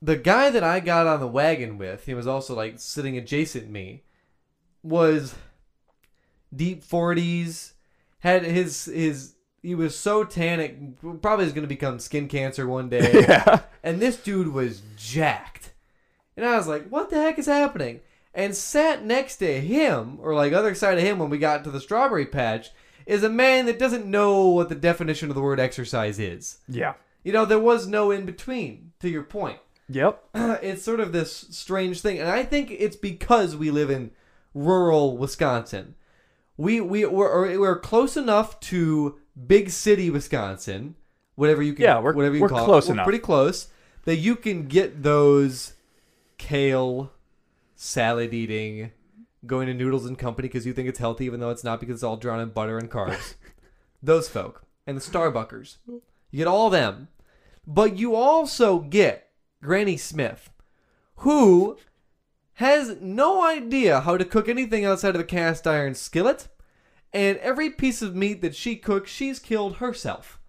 [0.02, 3.70] the guy that I got on the wagon with, he was also like sitting adjacent
[3.70, 4.04] me,
[4.84, 5.36] was
[6.56, 7.74] deep forties,
[8.20, 9.36] had his his.
[9.64, 13.12] He was so tan, it probably is going to become skin cancer one day.
[13.28, 13.62] yeah.
[13.84, 15.74] And this dude was jacked.
[16.36, 18.00] And I was like, what the heck is happening?
[18.34, 21.70] And sat next to him, or like other side of him when we got to
[21.70, 22.72] the strawberry patch,
[23.06, 26.58] is a man that doesn't know what the definition of the word exercise is.
[26.68, 26.94] Yeah.
[27.24, 29.60] You know, there was no in between, to your point.
[29.90, 30.24] Yep.
[30.34, 32.20] it's sort of this strange thing.
[32.20, 34.12] And I think it's because we live in
[34.54, 35.96] rural Wisconsin.
[36.58, 40.96] We, we, we're, we're close enough to big city Wisconsin,
[41.36, 42.96] whatever you can, Yeah, we're- whatever you we're call close it.
[42.96, 43.68] We're pretty close
[44.06, 45.74] that you can get those
[46.38, 47.12] kale
[47.76, 48.92] salad eating,
[49.46, 51.96] going to Noodles and Company because you think it's healthy, even though it's not because
[51.96, 53.36] it's all drawn in butter and carbs.
[54.04, 57.08] those folk and the Starbuckers, you get all them,
[57.66, 59.30] but you also get
[59.62, 60.50] Granny Smith,
[61.18, 61.78] who
[62.56, 66.48] has no idea how to cook anything outside of a cast iron skillet,
[67.14, 70.40] and every piece of meat that she cooks, she's killed herself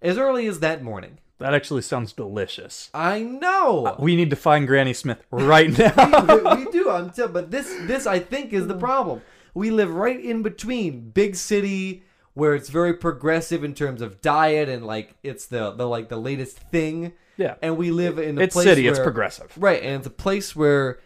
[0.00, 1.18] as early as that morning.
[1.38, 2.90] That actually sounds delicious.
[2.92, 3.86] I know.
[3.86, 6.54] Uh, we need to find Granny Smith right now.
[6.54, 6.90] we, we do.
[6.90, 9.22] I'm but this this I think is the problem.
[9.54, 12.02] We live right in between big city
[12.34, 16.16] where it's very progressive in terms of diet and like it's the the like the
[16.16, 17.12] latest thing.
[17.36, 17.54] Yeah.
[17.62, 18.88] And we live in a it's place city.
[18.88, 19.52] It's progressive.
[19.56, 20.98] Right, and it's a place where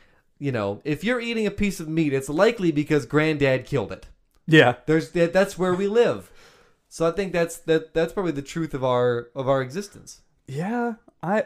[0.43, 4.09] you know if you're eating a piece of meat, it's likely because granddad killed it.
[4.47, 4.75] Yeah.
[4.87, 6.31] There's that, that's where we live.
[6.89, 10.23] So I think that's that that's probably the truth of our of our existence.
[10.49, 11.45] Yeah, I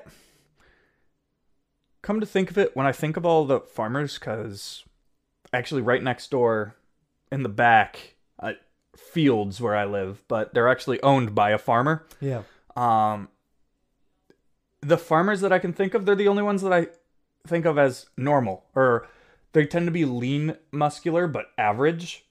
[2.00, 4.84] come to think of it, when I think of all the farmers, because
[5.52, 6.76] actually right next door
[7.30, 8.52] in the back, uh,
[8.96, 12.06] fields where I live, but they're actually owned by a farmer.
[12.20, 12.42] Yeah.
[12.76, 13.28] Um,
[14.80, 16.86] the farmers that I can think of, they're the only ones that I
[17.46, 19.08] think of as normal, or
[19.52, 22.26] they tend to be lean, muscular, but average.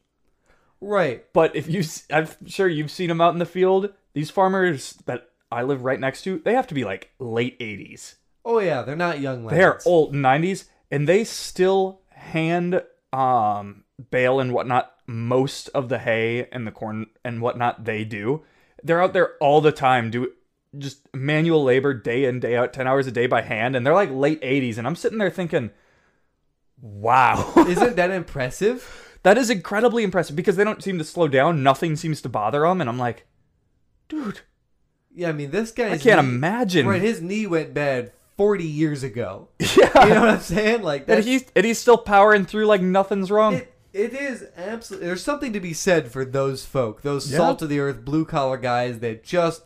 [0.82, 1.26] Right.
[1.34, 3.90] But if you, i'm sure you've seen them out in the field.
[4.14, 8.16] These farmers that I live right next to, they have to be like late 80s.
[8.44, 9.58] Oh yeah, they're not young lads.
[9.58, 16.00] They are old 90s, and they still hand um bale and whatnot most of the
[16.00, 18.44] hay and the corn and whatnot they do.
[18.84, 20.32] They're out there all the time, do
[20.78, 23.94] just manual labor day in day out, ten hours a day by hand, and they're
[23.94, 25.72] like late 80s, and I'm sitting there thinking,
[26.82, 27.54] wow.
[27.68, 29.02] Isn't that impressive?
[29.24, 31.64] that is incredibly impressive because they don't seem to slow down.
[31.64, 33.26] Nothing seems to bother them, and I'm like,
[34.08, 34.42] dude,
[35.16, 35.92] Yeah, I mean this guy.
[35.92, 36.88] I can't imagine.
[36.88, 39.50] Right, his knee went bad forty years ago.
[39.60, 39.68] yeah,
[40.08, 40.84] You know what I'm saying?
[40.84, 43.56] Like that he's and he's still powering through like nothing's wrong.
[43.56, 45.08] it, it is absolutely.
[45.08, 47.38] There's something to be said for those folk, those Yeah.
[47.38, 49.64] salt of the earth, blue collar guys that just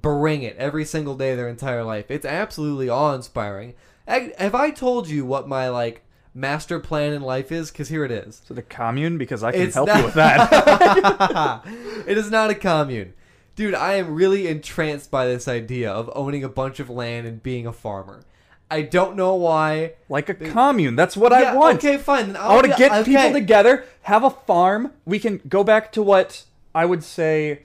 [0.00, 2.10] bring it every single day of their entire life.
[2.10, 3.74] It's absolutely awe inspiring.
[4.06, 6.02] Have I told you what my like
[6.34, 7.70] master plan in life is?
[7.70, 8.40] Because here it is.
[8.40, 11.62] to the commune because I can It's help not- you with that.
[12.06, 13.14] it is not a commune.
[13.56, 17.42] Dude, I am really entranced by this idea of owning a bunch of land and
[17.42, 18.22] being a farmer.
[18.70, 19.94] I don't know why.
[20.08, 20.96] like a commune.
[20.96, 21.78] That's what I want.
[21.78, 22.28] Okay, fine.
[22.32, 23.04] then I want to get okay.
[23.04, 24.92] people together, have a farm.
[25.04, 27.62] We can go back to what I would say.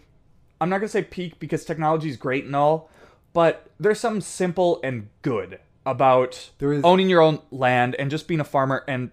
[0.61, 2.89] I'm not gonna say peak because technology is great and all,
[3.33, 8.27] but there's something simple and good about There is- owning your own land and just
[8.27, 9.09] being a farmer and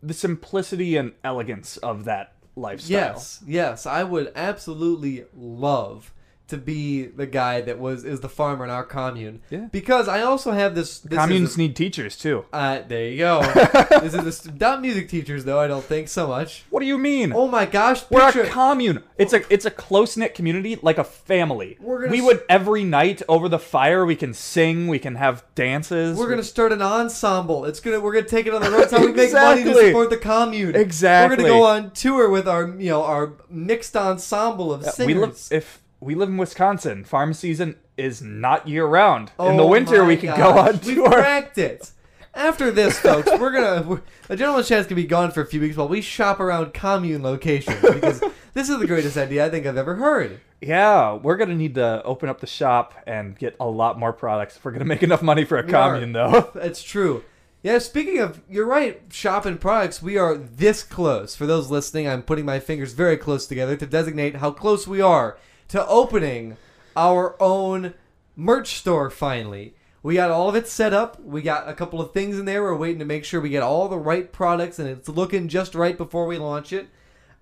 [0.00, 2.90] the simplicity and elegance of that lifestyle.
[3.14, 6.12] Yes, yes, I would absolutely love
[6.48, 9.40] to be the guy that was is the farmer in our commune.
[9.48, 9.68] Yeah.
[9.72, 10.98] Because I also have this.
[10.98, 12.44] this is Communes a- need teachers too.
[12.52, 13.40] uh, there you go.
[14.02, 15.58] this is this, not music teachers though.
[15.58, 16.64] I don't think so much.
[16.70, 17.32] What do you mean?
[17.34, 18.04] Oh my gosh!
[18.10, 19.02] We're a commune.
[19.16, 21.78] It's a it's a close knit community, like a family.
[21.80, 24.04] We're gonna we would every night over the fire.
[24.04, 24.86] We can sing.
[24.88, 26.18] We can have dances.
[26.18, 27.64] we're gonna start an ensemble.
[27.64, 28.82] It's gonna we're gonna take it on the road.
[28.82, 29.86] It's how we make money to Exactly.
[29.86, 30.76] support the commune.
[30.76, 31.36] Exactly.
[31.44, 35.06] We're gonna go on tour with our you know our mixed ensemble of singers.
[35.06, 37.02] we live if we live in Wisconsin.
[37.04, 39.30] Farm season is not year round.
[39.38, 40.94] in the Oh winter, we can gosh, go on tour.
[40.94, 41.10] Tour.
[41.10, 41.90] cracked it.
[42.34, 45.60] After this, folks, we're gonna we're, the gentleman's chance can be gone for a few
[45.60, 48.20] weeks while we shop around commune locations because
[48.54, 50.40] this is the greatest idea I think I've ever heard.
[50.60, 54.56] Yeah, we're gonna need to open up the shop and get a lot more products
[54.56, 55.92] if we're gonna make enough money for a We are.
[55.92, 56.50] commune, though.
[56.54, 57.24] That's true.
[57.62, 61.34] Yeah, speaking of, you're right, shopping products, we are this close.
[61.34, 65.00] For those listening, I'm putting my fingers very close together to designate how close we
[65.00, 66.56] are to opening
[66.96, 67.94] our own
[68.36, 69.74] merch store finally.
[70.02, 71.22] We got all of it set up.
[71.22, 72.62] We got a couple of things in there.
[72.62, 75.74] We're waiting to make sure we get all the right products and it's looking just
[75.74, 76.88] right before we launch it.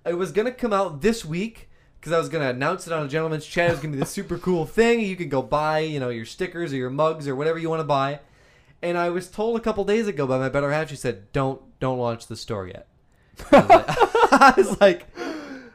[0.07, 2.93] It was going to come out this week because I was going to announce it
[2.93, 3.69] on a gentleman's chat.
[3.69, 5.01] It was going to be the super cool thing.
[5.01, 7.81] You can go buy, you know, your stickers or your mugs or whatever you want
[7.81, 8.21] to buy.
[8.83, 11.63] And I was told a couple days ago by my better half, she said, "Don't
[11.79, 12.89] don't launch the store yet."
[13.53, 15.12] I was like, I was like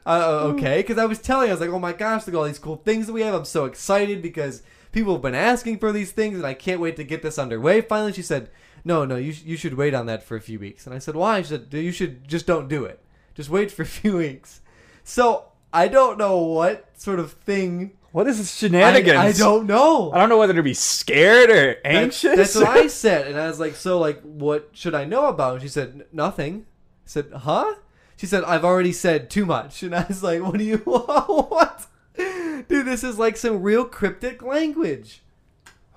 [0.07, 2.45] uh, okay, because I was telling, I was like, "Oh my gosh, look at all
[2.45, 3.33] these cool things that we have!
[3.33, 6.95] I'm so excited because people have been asking for these things, and I can't wait
[6.95, 8.49] to get this underway." Finally, she said,
[8.85, 10.99] "No, no, you sh- you should wait on that for a few weeks." And I
[10.99, 13.03] said, "Why?" She said, "You should just don't do it.
[13.35, 14.61] Just wait for a few weeks."
[15.03, 17.97] So I don't know what sort of thing.
[18.13, 19.17] What is this I, shenanigans?
[19.17, 20.13] I don't know.
[20.13, 22.37] I don't know whether to be scared or anxious.
[22.37, 25.55] That's, what I said, and I was like, "So, like, what should I know about?"
[25.55, 26.65] And she said, "Nothing."
[27.05, 27.75] I said, "Huh?"
[28.17, 31.85] She said, "I've already said too much," and I was like, "What do you what?"
[32.17, 35.21] Dude, this is like some real cryptic language.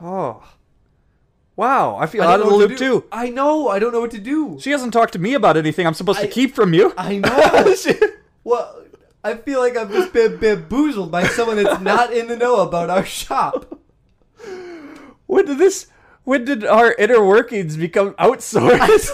[0.00, 0.42] oh,
[1.56, 1.96] wow!
[1.96, 3.04] I feel I out of the loop to too.
[3.10, 3.68] I know.
[3.68, 4.58] I don't know what to do.
[4.60, 6.92] She hasn't talked to me about anything I'm supposed I- to keep from you.
[6.96, 7.64] I know.
[8.44, 8.84] well,
[9.24, 12.90] I feel like I've just been bamboozled by someone that's not in the know about
[12.90, 13.78] our shop.
[15.26, 15.86] when did this?
[16.24, 19.10] When did our inner workings become outsourced?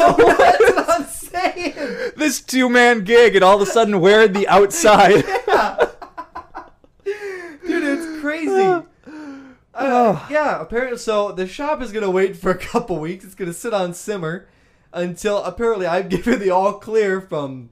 [1.36, 2.12] So that's what I'm saying.
[2.16, 5.24] this two man gig, and all of a sudden we're the outside.
[5.48, 5.90] yeah.
[7.04, 8.82] Dude, it's crazy.
[9.78, 10.96] Uh, yeah, apparently.
[10.96, 13.26] So the shop is gonna wait for a couple weeks.
[13.26, 14.48] It's gonna sit on simmer
[14.90, 17.68] until apparently I've given the all clear from,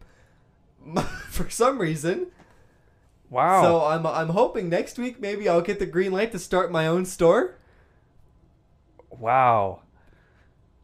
[1.30, 2.26] for some reason.
[3.30, 3.62] Wow.
[3.62, 6.86] So I'm I'm hoping next week maybe I'll get the green light to start my
[6.86, 7.56] own store.
[9.08, 9.80] Wow.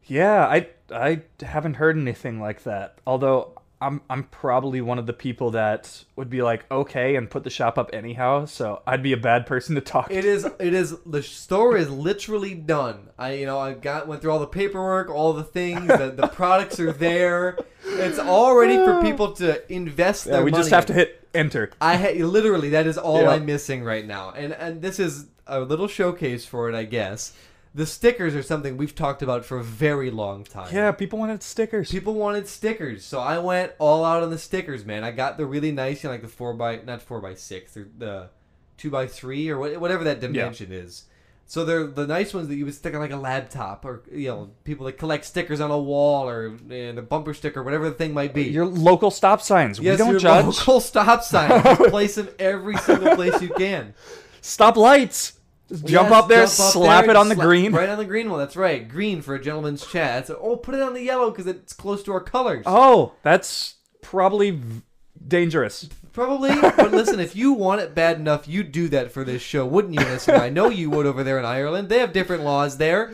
[0.06, 2.98] Yeah, I I haven't heard anything like that.
[3.06, 7.44] Although I'm I'm probably one of the people that would be like okay and put
[7.44, 8.44] the shop up anyhow.
[8.44, 10.28] So I'd be a bad person to talk It to.
[10.28, 13.08] is it is the store is literally done.
[13.18, 15.86] I you know I got went through all the paperwork, all the things.
[15.86, 17.58] The, the products are there.
[17.84, 21.70] It's all ready for people to invest Yeah, we just have to hit enter.
[21.80, 23.30] I ha- literally that is all Yeah.
[23.30, 27.32] I'm missing right now, and and this is a little showcase for it, I guess.
[27.72, 30.74] The stickers are something we've talked about for a very long time.
[30.74, 31.90] Yeah, people wanted stickers.
[31.90, 35.04] People wanted stickers, so I went all out on the stickers, man.
[35.04, 37.74] I got the really nice, you know, like the four by not four by six,
[37.74, 38.30] the
[38.76, 41.04] two by three or whatever that dimension is.
[41.46, 44.28] So they're the nice ones that you would stick on like a laptop, or you
[44.28, 47.94] know, people that collect stickers on a wall or and a bumper sticker, whatever the
[47.94, 48.44] thing might be.
[48.44, 49.80] Your local stop signs.
[49.80, 50.44] yes, we don't your judge.
[50.44, 51.76] local stop signs.
[51.90, 53.94] Place them every single place you can.
[54.42, 55.39] Stop lights.
[55.70, 57.72] Just jump Yes, up there, jump up slap there, it on the green.
[57.72, 58.40] Right on the green one.
[58.40, 58.88] That's right.
[58.88, 60.26] Green for a gentleman's chat.
[60.26, 62.64] So, oh, put it on the yellow because it's close to our colors.
[62.66, 64.82] Oh, that's probably v-
[65.26, 65.88] dangerous.
[66.12, 66.50] Probably.
[66.60, 69.94] But listen, if you want it bad enough, you'd do that for this show, wouldn't
[69.94, 70.34] you, listener?
[70.34, 71.88] I know you would over there in Ireland.
[71.88, 73.12] They have different laws there.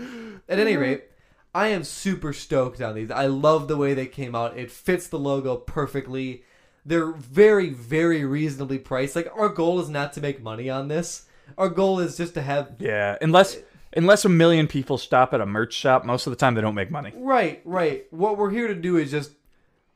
[0.49, 1.05] At any rate,
[1.55, 3.11] I am super stoked on these.
[3.11, 4.57] I love the way they came out.
[4.57, 6.43] It fits the logo perfectly.
[6.87, 9.15] They're very, very reasonably priced.
[9.15, 11.26] Like, our goal is not to make money on this.
[11.59, 13.57] Our goal is just to have Yeah, unless
[13.97, 16.75] unless a million people stop at a merch shop, most of the time they don't
[16.75, 17.13] make money.
[17.17, 18.05] Right, right.
[18.11, 19.33] What we're here to do is just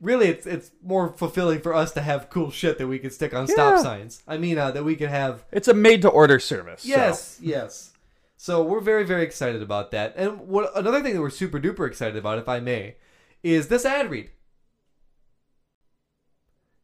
[0.01, 3.35] really it's it's more fulfilling for us to have cool shit that we can stick
[3.35, 4.23] on stop signs.
[4.27, 6.83] I mean, uh, that we can have It's a made to order service.
[6.83, 7.93] so- Yes, yes.
[8.39, 10.15] So we're very very excited about that.
[10.17, 12.97] And what another thing that we're super duper excited about if I may
[13.43, 14.31] is this ad read.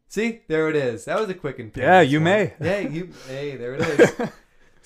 [0.08, 1.04] See, there it is.
[1.06, 2.24] That was a quick and Yeah, you one.
[2.24, 2.54] may.
[2.60, 3.10] Yeah, you.
[3.28, 4.12] Hey, there it is.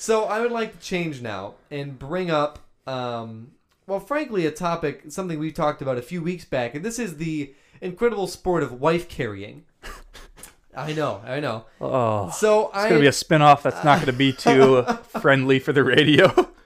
[0.00, 3.52] so I would like to change now and bring up, um,
[3.86, 7.18] well, frankly, a topic, something we talked about a few weeks back, and this is
[7.18, 9.64] the incredible sport of wife carrying.
[10.74, 11.66] I know, I know.
[11.82, 14.84] Oh, So it's I gonna be a spin-off that's not gonna be too
[15.20, 16.48] friendly for the radio.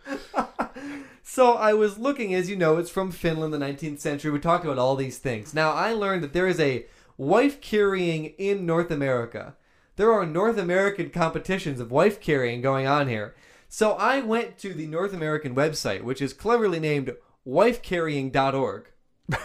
[1.26, 4.30] So I was looking, as you know, it's from Finland, the 19th century.
[4.30, 5.52] We talked about all these things.
[5.52, 6.86] Now I learned that there is a
[7.18, 9.56] wife carrying in North America.
[9.96, 13.35] There are North American competitions of wife carrying going on here.
[13.68, 17.14] So I went to the North American website, which is cleverly named
[17.46, 18.87] wifecarrying.org.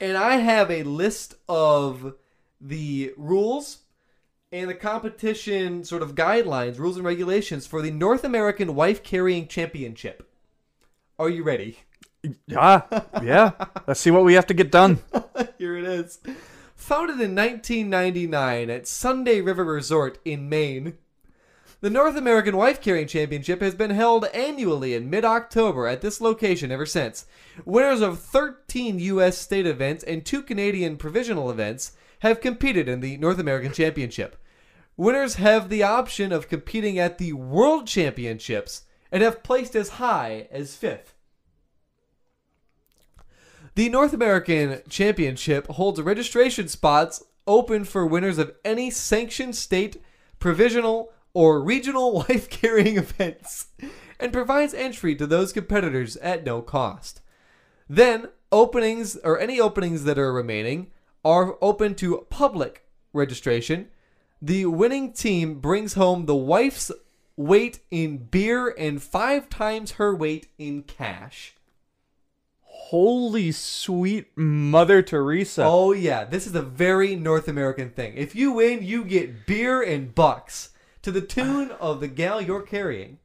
[0.00, 2.14] and I have a list of
[2.60, 3.78] the rules
[4.52, 9.46] and the competition sort of guidelines, rules and regulations for the North American Wife Carrying
[9.46, 10.28] Championship.
[11.18, 11.78] Are you ready?
[12.46, 12.82] Yeah,
[13.22, 13.52] yeah.
[13.86, 14.98] Let's see what we have to get done.
[15.58, 16.18] Here it is.
[16.80, 20.94] Founded in 1999 at Sunday River Resort in Maine,
[21.82, 26.22] the North American Wife Carrying Championship has been held annually in mid October at this
[26.22, 27.26] location ever since.
[27.66, 29.36] Winners of 13 U.S.
[29.36, 34.42] state events and two Canadian provisional events have competed in the North American Championship.
[34.96, 40.48] Winners have the option of competing at the World Championships and have placed as high
[40.50, 41.14] as fifth.
[43.76, 50.02] The North American Championship holds registration spots open for winners of any sanctioned state,
[50.38, 53.68] provisional, or regional wife carrying events
[54.18, 57.20] and provides entry to those competitors at no cost.
[57.88, 60.90] Then, openings or any openings that are remaining
[61.24, 63.88] are open to public registration.
[64.42, 66.90] The winning team brings home the wife's
[67.36, 71.54] weight in beer and five times her weight in cash.
[72.90, 75.62] Holy sweet Mother Teresa!
[75.64, 78.14] Oh yeah, this is a very North American thing.
[78.16, 80.70] If you win, you get beer and bucks
[81.02, 83.20] to the tune of the gal you're carrying.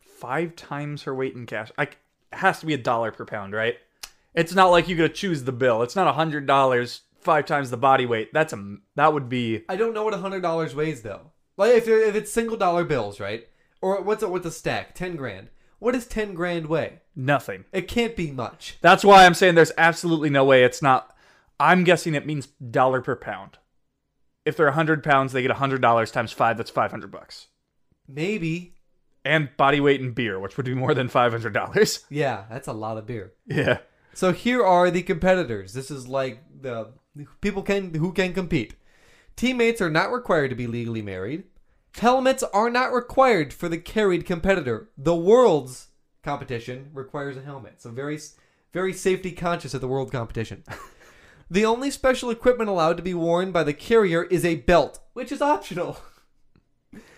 [0.00, 1.72] Five times her weight in cash.
[1.76, 1.96] I, it
[2.32, 3.74] has to be a dollar per pound, right?
[4.32, 5.82] It's not like you gotta choose the bill.
[5.82, 8.32] It's not a hundred dollars, five times the body weight.
[8.32, 11.32] That's a that would be I don't know what a hundred dollars weighs though.
[11.58, 13.46] Like if you're, if it's single dollar bills, right?
[13.82, 14.94] Or what's it with a stack?
[14.94, 15.50] Ten grand.
[15.84, 17.00] What does ten grand weigh?
[17.14, 17.66] nothing.
[17.70, 18.78] It can't be much.
[18.80, 21.14] That's why I'm saying there's absolutely no way it's not.
[21.60, 23.58] I'm guessing it means dollar per pound.
[24.46, 26.56] If they're 100 pounds, they get $100 times five.
[26.56, 27.48] That's 500 bucks.
[28.08, 28.76] Maybe.
[29.26, 32.04] And body weight in beer, which would be more than $500.
[32.10, 33.34] Yeah, that's a lot of beer.
[33.46, 33.80] Yeah.
[34.14, 35.74] So here are the competitors.
[35.74, 36.92] This is like the
[37.42, 38.74] people can who can compete.
[39.36, 41.44] Teammates are not required to be legally married.
[41.98, 44.90] Helmets are not required for the carried competitor.
[44.98, 45.88] The world's
[46.22, 47.80] competition requires a helmet.
[47.80, 48.18] So very
[48.72, 50.64] very safety conscious at the world competition.
[51.50, 55.30] the only special equipment allowed to be worn by the carrier is a belt, which
[55.30, 55.98] is optional.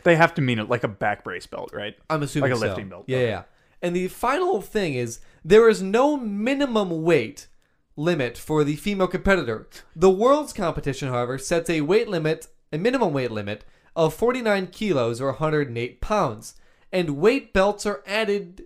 [0.04, 1.96] They have to mean it like a back brace belt, right?
[2.08, 2.66] I'm assuming Like a so.
[2.66, 3.04] lifting belt.
[3.08, 3.42] Yeah, yeah.
[3.82, 7.48] And the final thing is there is no minimum weight
[7.96, 9.68] limit for the female competitor.
[9.94, 13.64] The world's competition, however, sets a weight limit, a minimum weight limit
[13.96, 16.54] of 49 kilos or 108 pounds,
[16.92, 18.64] and weight belts are added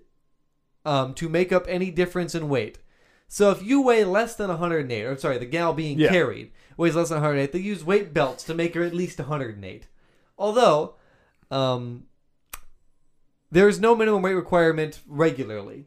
[0.84, 2.78] um, to make up any difference in weight.
[3.28, 6.08] So if you weigh less than 108, or sorry, the gal being Yeah.
[6.10, 9.86] carried weighs less than 108, they use weight belts to make her at least 108.
[10.36, 10.94] Although,
[11.50, 12.04] um,
[13.50, 15.86] there is no minimum weight requirement regularly.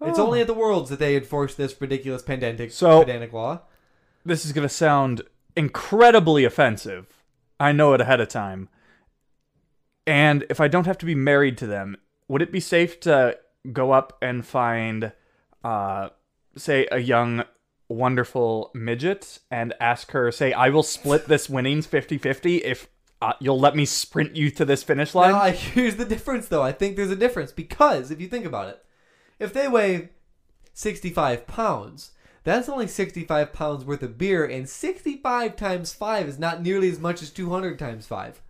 [0.00, 0.26] It's Oh.
[0.26, 3.62] only at the Worlds that they enforce this ridiculous pedantic, So- pedantic law.
[4.24, 5.22] This is going to sound
[5.56, 7.17] incredibly offensive.
[7.60, 8.68] I know it ahead of time.
[10.06, 11.96] And if I don't have to be married to them,
[12.28, 13.38] would it be safe to
[13.72, 15.12] go up and find,
[15.64, 16.10] uh,
[16.56, 17.44] say, a young,
[17.88, 22.88] wonderful midget and ask her, say, I will split this winnings 50 50 if
[23.20, 25.32] uh, you'll let me sprint you to this finish line?
[25.32, 26.62] Now, here's the difference, though.
[26.62, 28.84] I think there's a difference because if you think about it,
[29.38, 30.10] if they weigh
[30.72, 32.12] 65 pounds,
[32.48, 36.98] that's only 65 pounds worth of beer, and 65 times 5 is not nearly as
[36.98, 38.40] much as 200 times 5.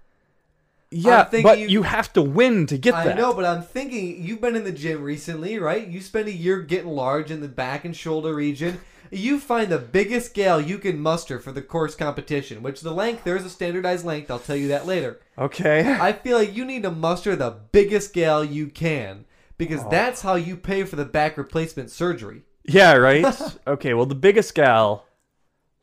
[0.91, 3.17] yeah, but you- you, have to win to get I that.
[3.17, 5.87] I know, but I'm thinking you've been in the gym recently, right?
[5.87, 8.81] You spend a year getting large in the back and shoulder region.
[9.11, 13.25] You find the biggest scale you can muster for the course competition, which the length,
[13.25, 14.31] there's a standardized length.
[14.31, 15.21] I'll tell you that later.
[15.37, 15.93] Okay.
[16.01, 19.25] I feel like you need to muster the biggest scale you can
[19.59, 19.89] because Oh.
[19.91, 22.43] that's how you pay for the back replacement surgery.
[22.69, 23.25] Yeah, right?
[23.67, 25.07] okay, well, the biggest gal,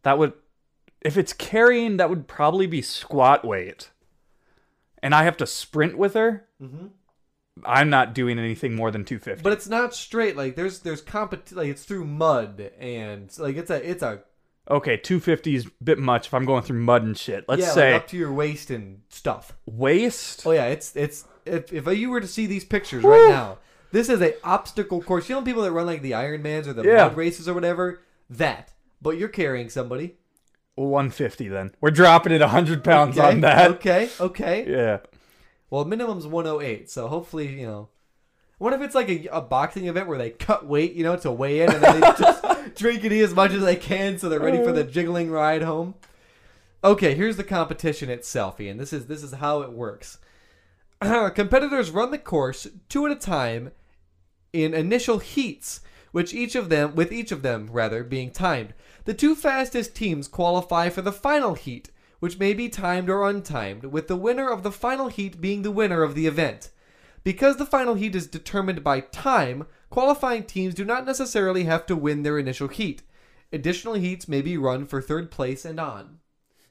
[0.04, 0.34] that would,
[1.02, 3.90] if it's carrying, that would probably be squat weight.
[5.02, 6.48] And I have to sprint with her.
[6.62, 6.90] Mhm.
[7.64, 9.42] I'm not doing anything more than 250.
[9.44, 10.36] But it's not straight.
[10.36, 14.24] Like there's there's compet like it's through mud and like it's a it's a
[14.70, 17.46] okay, 250 is a bit much if I'm going through mud and shit.
[17.48, 19.54] Let's yeah say like up to your waist and stuff.
[19.66, 20.46] waist.
[20.46, 23.60] Oh yeah, it's it's if if you were to see these pictures right now,
[23.96, 25.30] this is a obstacle course.
[25.30, 27.08] You know people that run like the Ironmans or the Yeah.
[27.08, 28.02] mud races or whatever.
[28.30, 30.16] That, but you're carrying somebody.
[30.76, 31.74] 150 then.
[31.80, 33.72] We're dropping it 100 pounds okay, on that.
[33.72, 34.66] Okay, okay.
[34.68, 34.98] Yeah.
[35.70, 37.90] Well, minimum's 108, so hopefully, you know.
[38.58, 41.32] What if it's like a, a boxing event where they cut weight, you know, to
[41.32, 44.28] weigh in and then they just drink and eat as much as they can so
[44.28, 44.88] they're ready for the uh.
[44.88, 45.96] jiggling ride home?
[46.84, 48.78] Okay, here's the competition itself, Ian.
[48.78, 50.20] This is this is how it works.
[51.02, 53.72] Competitors run the course two at a time
[54.64, 55.82] in initial heats,
[56.12, 58.74] which each of them with each of them rather being timed.
[59.04, 61.90] The two fastest teams qualify for the final heat,
[62.20, 65.72] which may be timed or untimed, with the winner of the final heat being the
[65.72, 66.70] winner of the event.
[67.24, 71.96] Because the final heat is determined by time, qualifying teams do not necessarily have to
[71.96, 73.02] win their initial heat.
[73.52, 76.20] Additional heats may be run for third place and on.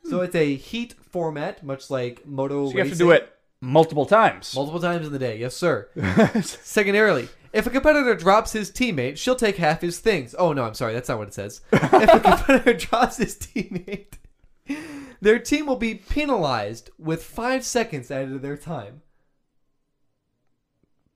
[0.04, 4.04] So it's a heat format, much like moto So you have to do it multiple
[4.06, 4.54] times.
[4.54, 5.38] multiple times in the day.
[5.38, 5.88] Yes, sir.
[6.42, 10.34] Secondarily, if a competitor drops his teammate, she'll take half his things.
[10.36, 11.60] Oh no, I'm sorry, that's not what it says.
[11.72, 14.14] if a competitor drops his teammate,
[15.20, 19.02] their team will be penalized with five seconds added to their time.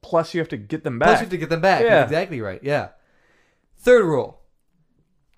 [0.00, 1.08] Plus, you have to get them back.
[1.08, 1.82] Plus, you have to get them back.
[1.82, 1.88] Yeah.
[1.90, 2.62] That's exactly right.
[2.62, 2.90] Yeah.
[3.76, 4.40] Third rule: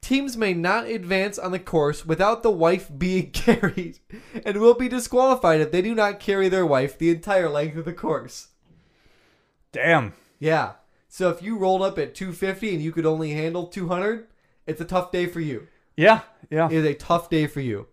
[0.02, 4.00] teams may not advance on the course without the wife being carried,
[4.44, 7.86] and will be disqualified if they do not carry their wife the entire length of
[7.86, 8.48] the course.
[9.72, 10.12] Damn.
[10.38, 10.72] Yeah.
[11.12, 14.28] So if you rolled up at 250 and you could only handle 200,
[14.64, 15.66] it's a tough day for you.
[15.96, 16.66] Yeah, yeah.
[16.66, 17.88] It is a tough day for you.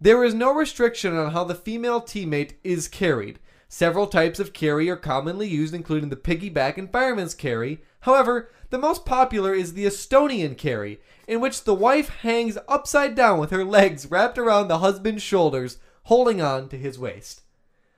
[0.00, 3.38] There is no restriction on how the female teammate is carried.
[3.68, 7.80] Several types of carry are commonly used, including the piggyback and fireman's carry.
[8.00, 13.38] However, the most popular is the Estonian carry, in which the wife hangs upside down
[13.38, 17.42] with her legs wrapped around the husband's shoulders, holding on to his waist.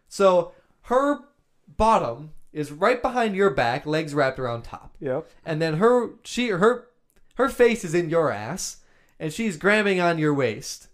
[0.06, 1.20] So her
[1.66, 5.28] bottom is right behind your back, legs wrapped around top Yep.
[5.44, 6.86] and then her she her
[7.34, 8.78] her face is in your ass
[9.20, 10.88] and she's grabbing on your waist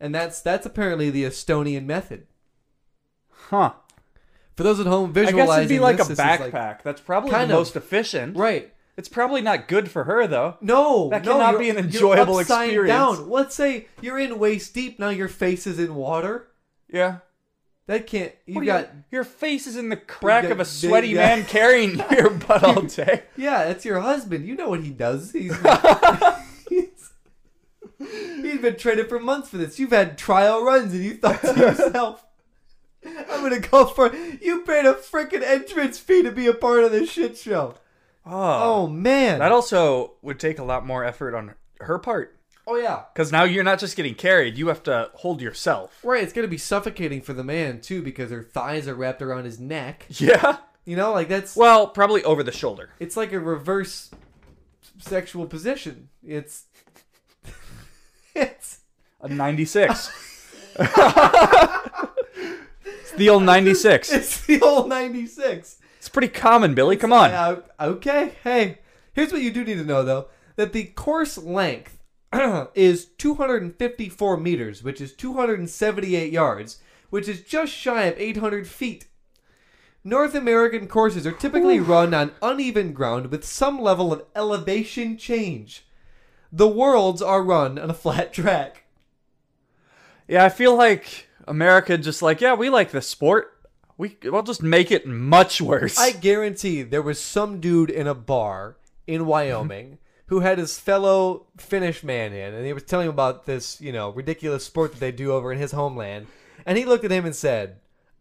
[0.00, 2.26] and that's that's apparently the estonian method
[3.48, 3.72] Huh.
[4.56, 6.52] for those at home visualizing, I guess it'd be like this, a backpack.
[6.52, 7.48] like- That's probably the of.
[7.50, 8.36] most efficient.
[8.36, 10.56] right It's probably not good for her though.
[10.60, 12.88] no That no, cannot you're- be an you're enjoyable upside experience.
[13.18, 13.28] down.
[13.30, 16.48] let's say you're in waist deep now your face is in water
[16.88, 17.18] Yeah.
[17.86, 21.14] That can't you got your, your face is in the crack got of a sweaty
[21.14, 23.22] man carrying your butt all day.
[23.36, 25.56] yeah that's your husband you know what he does he's
[26.68, 27.12] he's,
[27.98, 31.54] he's been training for months for this you've had trial runs and you thought to
[31.58, 32.26] yourself
[33.30, 36.90] I'm gonna go for you paid a freaking entrance fee to be a part of
[36.92, 37.74] this shit show.
[38.24, 38.82] Oh.
[38.82, 39.38] Oh man.
[39.38, 42.35] That also would take a lot more effort on her part.
[42.66, 43.02] Oh yeah.
[43.12, 45.98] Because now you're not just getting carried, you have to hold yourself.
[46.04, 49.44] Right, it's gonna be suffocating for the man too because her thighs are wrapped around
[49.44, 50.06] his neck.
[50.10, 50.58] Yeah.
[50.84, 52.90] You know, like that's Well, probably over the shoulder.
[53.00, 54.10] it's like a reverse
[54.98, 56.08] sexual position.
[56.24, 56.64] It's
[58.34, 58.78] it's
[59.20, 60.22] A 96.
[62.84, 64.12] it's the old 96.
[64.12, 65.78] it's the old ninety six.
[65.98, 66.96] It's pretty common, Billy.
[66.96, 67.30] Come on.
[67.30, 68.32] Yeah, okay.
[68.44, 68.78] Hey,
[69.12, 70.26] here's what you do need to know though.
[70.56, 71.95] that the course length
[72.74, 79.06] is 254 meters, which is 278 yards, which is just shy of 800 feet.
[80.04, 85.84] North American courses are typically run on uneven ground with some level of elevation change.
[86.52, 88.84] The worlds are run on a flat track.
[90.28, 93.52] Yeah, I feel like America just like, yeah, we like this sport.
[93.98, 95.98] We we'll just make it much worse.
[95.98, 101.46] I guarantee there was some dude in a bar in Wyoming who had his fellow
[101.56, 105.00] Finnish man in, and he was telling him about this, you know, ridiculous sport that
[105.00, 106.26] they do over in his homeland.
[106.64, 107.76] And he looked at him and said,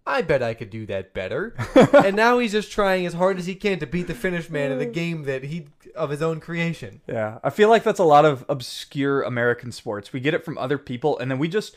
[0.08, 1.56] I bet I could do that better.
[1.76, 4.72] and now he's just trying as hard as he can to beat the Finnish man
[4.72, 7.02] in the game that he of his own creation.
[7.08, 10.12] yeah, I feel like that's a lot of obscure American sports.
[10.14, 11.76] We get it from other people, and then we just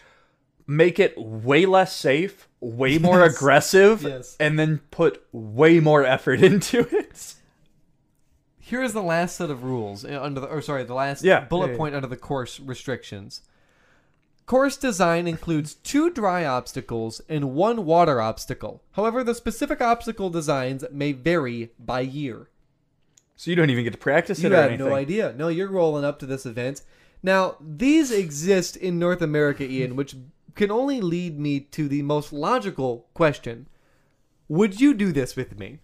[0.66, 3.34] make it way less safe, way more Yes.
[3.36, 4.36] aggressive, Yes.
[4.38, 7.34] and then put way more effort into it.
[8.68, 11.44] Here is the last set of rules uh, under the, or sorry, the last Yeah,
[11.46, 11.76] bullet yeah, yeah.
[11.78, 13.40] point under the course restrictions.
[14.44, 18.82] Course design includes two dry obstacles and one water obstacle.
[18.92, 22.48] However, the specific obstacle designs may vary by year.
[23.36, 24.86] So you don't even get to practice You it or have anything.
[24.86, 25.34] no idea.
[25.36, 26.82] No, you're rolling up to this event.
[27.22, 30.14] Now, these exist in North America, Ian, which
[30.54, 33.66] can only lead me to the most logical question.
[34.48, 35.78] Would you do this with me?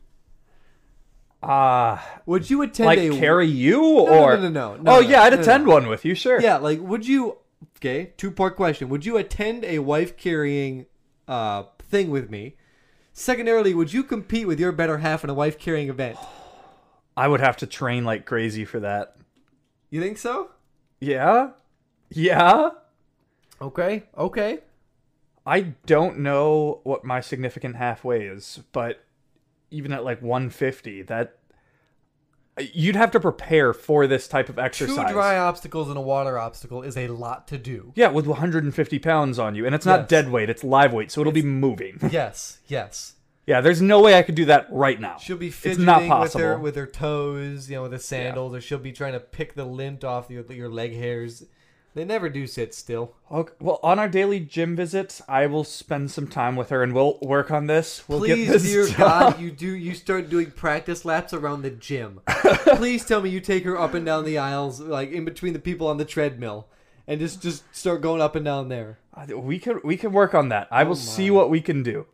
[1.47, 5.09] Ah, Would you attend like a carry you or no, no, no, no, oh no,
[5.09, 5.43] yeah, I'd no, no.
[5.43, 6.41] attend one with you, sure.
[6.41, 7.39] Yeah, like would you
[7.77, 8.89] okay, two part question.
[8.89, 10.87] Would you attend a wife carrying
[11.29, 12.57] uh thing with me?
[13.13, 16.19] Secondarily, would you compete with your better half in a wife carrying event?
[17.17, 19.17] I would have to train like crazy for that.
[19.91, 20.51] You think so?
[21.01, 21.51] Yeah,
[22.11, 22.71] yeah.
[23.61, 24.61] Okay, okay.
[25.47, 29.04] I don't know what my significant halfway is, but
[29.75, 31.39] even at like 150, that
[32.73, 34.95] you'd have to prepare for this type of exercise.
[35.09, 37.93] Two dry obstacles and a water obstacle is a lot to do.
[37.97, 40.09] yeah, with 150 pounds on you, and it's not Yes.
[40.09, 41.99] dead weight; it's live weight, so it'll be moving.
[42.11, 43.15] Yes, yes.
[43.47, 45.19] Yeah, there's no way I could do that right now.
[45.19, 48.61] She'll be it's fidgeting with her with her toes, you know, with the sandals, or
[48.61, 51.45] she'll be trying to pick the lint off your, your leg hairs.
[51.95, 53.15] They never do sit still.
[53.31, 56.93] Okay, well, on our daily gym visits, I will spend some time with her, and
[56.93, 58.03] we'll work on this.
[58.09, 58.97] We'll Please, get this dear done.
[58.97, 62.21] God, you do you start doing practice laps around the gym.
[62.27, 65.61] Please tell me you take her up and down the aisles, like in between the
[65.61, 66.67] people on the treadmill,
[67.07, 68.99] and just just start going up and down there.
[69.33, 70.67] We can we can work on that.
[70.73, 72.07] I oh will Oh see what we can do.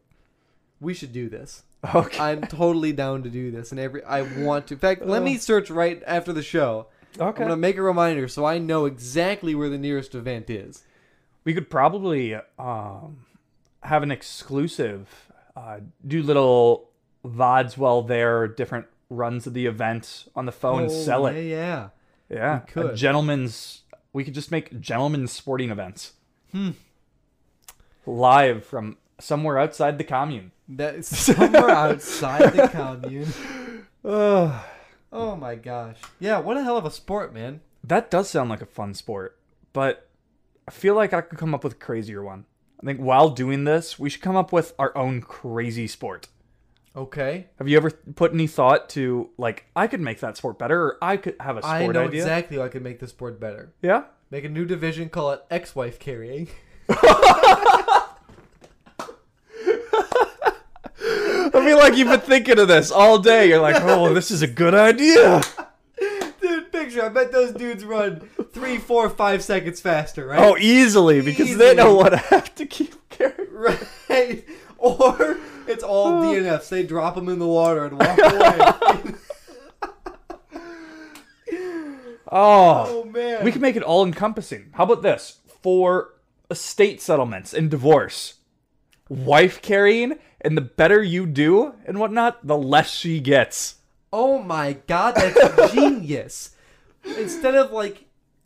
[0.78, 1.62] We should do this.
[1.94, 2.18] Okay.
[2.18, 4.74] I'm totally down to do this, and every I want to.
[4.74, 6.88] In fact, let me search right after the show.
[7.18, 7.24] Okay.
[7.42, 10.84] I'm gonna make a reminder so I know exactly where the nearest event is.
[11.44, 13.24] We could probably um,
[13.82, 15.08] have an exclusive,
[15.56, 16.90] uh, do little
[17.24, 21.44] VODs while there, different runs of the event on the phone, Oh, sell Yeah, it.
[21.48, 21.88] yeah.
[22.28, 22.60] Yeah.
[22.66, 22.90] we could.
[22.92, 23.82] A gentleman's,
[24.12, 26.12] we could just make gentlemen's sporting events.
[26.52, 26.70] Hmm.
[28.06, 30.52] Live from somewhere outside the commune.
[30.68, 33.32] That's somewhere outside the commune.
[34.04, 34.64] Ugh.
[35.12, 35.96] Oh my gosh.
[36.18, 37.60] Yeah, what a hell of a sport, man.
[37.84, 39.38] that does sound like a fun sport,
[39.72, 40.08] but
[40.68, 42.44] I feel like I could come up with a crazier one.
[42.82, 46.28] I think while doing this, we should come up with our own crazy sport.
[46.96, 47.46] Okay.
[47.58, 50.98] Have you ever put any thought to like I could make that sport better, or
[51.02, 52.22] I could have a sport I know idea?
[52.22, 53.72] exactly how I could make the sport better.
[53.82, 54.04] Yeah.
[54.30, 56.48] Make a new division, call it ex-wife carrying.
[61.54, 63.48] I feel like you've been thinking of this all day.
[63.48, 65.42] You're like, oh, this is a good idea.
[66.40, 68.20] Dude, picture, I bet those dudes run
[68.52, 70.38] three, four, five seconds faster, right?
[70.40, 73.52] Oh, easily because they know what I have to keep carrying.
[73.52, 74.44] Right.
[74.82, 75.36] Or
[75.66, 76.70] it's all DNFs.
[76.70, 79.14] They drop them in the water and walk away.
[82.32, 83.44] Oh, oh man.
[83.44, 84.70] we can make it all encompassing.
[84.72, 86.14] How about this for
[86.50, 88.34] estate settlements and divorce?
[89.10, 93.74] Wife carrying, and the better you do and whatnot, the less she gets.
[94.12, 96.54] Oh my god, that's genius.
[97.18, 98.04] Instead of like,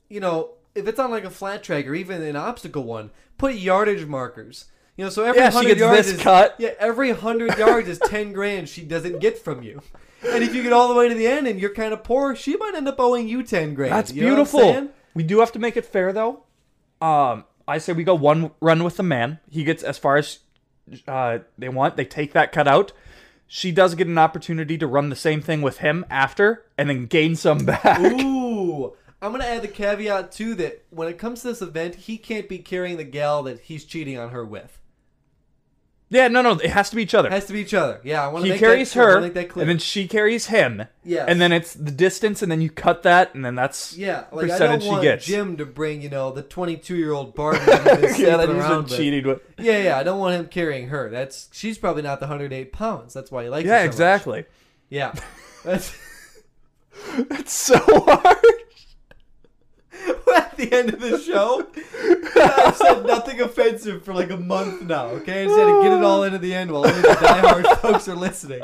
[0.09, 3.55] you know, if it's on like a flat track or even an obstacle one, put
[3.55, 4.65] yardage markers.
[4.97, 6.55] You know, so every Yeah, she hundred gets yards is cut.
[6.59, 9.83] yeah, every hundred yards is ten grand she doesn't get from you.
[10.27, 12.35] And if you get all the way to the end and you're kind of poor,
[12.35, 13.93] she might end up owing you ten grand.
[13.93, 14.95] That's You know what I'm beautiful.
[15.15, 16.45] we do have to make it fair though.
[17.03, 19.41] Um, I say we go one run with the man.
[19.51, 20.39] He gets as far as
[21.07, 21.97] uh, they want.
[21.97, 22.93] They take that cut out.
[23.47, 27.07] She does get an opportunity to run the same thing with him after, and then
[27.07, 28.01] gain some back.
[28.01, 28.95] Ooh.
[29.23, 32.47] I'm gonna add the caveat too that when it comes to this event, he can't
[32.49, 34.79] be carrying the gal that he's cheating on her with.
[36.11, 37.29] Yeah, no, no, it has to be each other.
[37.31, 38.01] Has to be each other.
[38.05, 39.63] Yeah, I want to he make carries that, her, make that clear.
[39.63, 40.85] and then she carries him.
[41.03, 44.25] Yeah, And then it's the distance, and then you cut that, and then that's yeah,
[44.31, 45.21] like I don't want.
[45.23, 48.49] Jim to bring you know the 22 year old Barbie that he's been yeah, that
[48.49, 49.41] he's been cheating with.
[49.59, 51.11] Yeah, yeah, I don't want him carrying her.
[51.11, 53.13] That's she's probably not the 108 pounds.
[53.15, 53.65] That's why he likes.
[53.67, 53.93] her Yeah, so much.
[53.93, 54.45] exactly.
[54.91, 55.15] Yeah,
[55.65, 55.97] that's
[57.17, 58.37] It's so hard.
[60.37, 61.67] at the end of the show.
[62.37, 65.07] I've said nothing offensive for like a month now.
[65.07, 67.77] Okay, I just had to get it all into the end while only the diehard
[67.81, 68.63] folks are listening.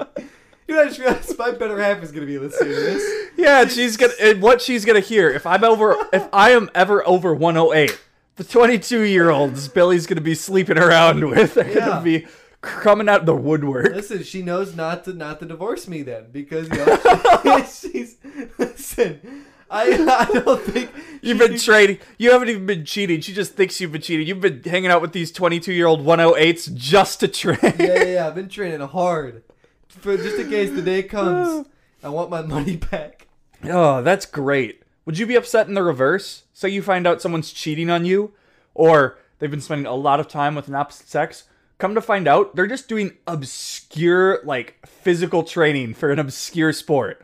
[0.69, 3.29] You know, I just realized my better half is going to be listening to this.
[3.37, 4.13] Yeah, and she's gonna.
[4.21, 7.99] And what she's gonna hear if I'm over, if I am ever over 108,
[8.37, 11.75] the 22 year olds Billy's gonna be sleeping around with are Yeah.
[11.87, 12.27] gonna be
[12.61, 13.93] coming out the woodwork.
[13.95, 18.17] Listen, she knows not to not to divorce me then because you know she's
[18.59, 19.47] listen.
[19.71, 20.91] I I don't think
[21.23, 21.99] You've been trading.
[22.19, 23.21] You haven't even been cheating.
[23.21, 24.27] She just thinks you've been cheating.
[24.27, 27.59] You've been hanging out with these 22 year old 108s just to train.
[27.63, 28.27] yeah, yeah, yeah.
[28.27, 29.43] I've been training hard
[29.89, 31.67] for just in case the day comes.
[32.03, 33.27] I want my money back.
[33.65, 34.83] Oh, that's great.
[35.05, 36.45] Would you be upset in the reverse?
[36.55, 38.33] Say you find out someone's cheating on you,
[38.75, 41.45] or they've been spending a lot of time with an opposite sex.
[41.77, 47.23] Come to find out, they're just doing obscure, like, physical training for an obscure sport.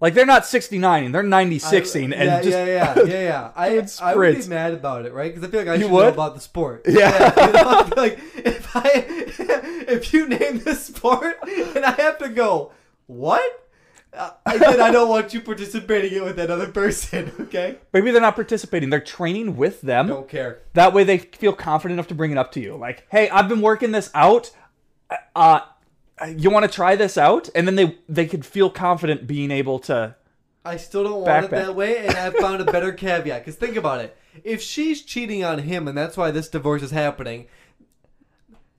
[0.00, 2.48] Like, they're not 69, they're 96 and yeah, just.
[2.50, 3.50] yeah, yeah, yeah, yeah.
[3.56, 5.34] I, I would be mad about it, right?
[5.34, 6.02] Because I feel like I You should would?
[6.02, 6.84] know about the sport.
[6.88, 7.46] Yeah.
[7.46, 8.90] you know, like if I
[9.88, 12.70] if you name this sport and I have to go,
[13.06, 13.64] what?
[14.14, 17.30] Uh, I then I don't want you participating in with that other person.
[17.40, 17.76] Okay.
[17.92, 20.06] Maybe they're not participating, they're training with them.
[20.06, 20.60] Don't care.
[20.74, 22.76] That way they feel confident enough to bring it up to you.
[22.76, 24.50] Like, hey, I've been working this out.
[25.34, 25.60] Uh,
[26.26, 27.48] you want to try this out?
[27.54, 30.16] And then they they could feel confident being able to.
[30.64, 33.42] I still don't want it that way, and I found a better caveat.
[33.42, 36.90] Because think about it: if she's cheating on him, and that's why this divorce is
[36.90, 37.46] happening,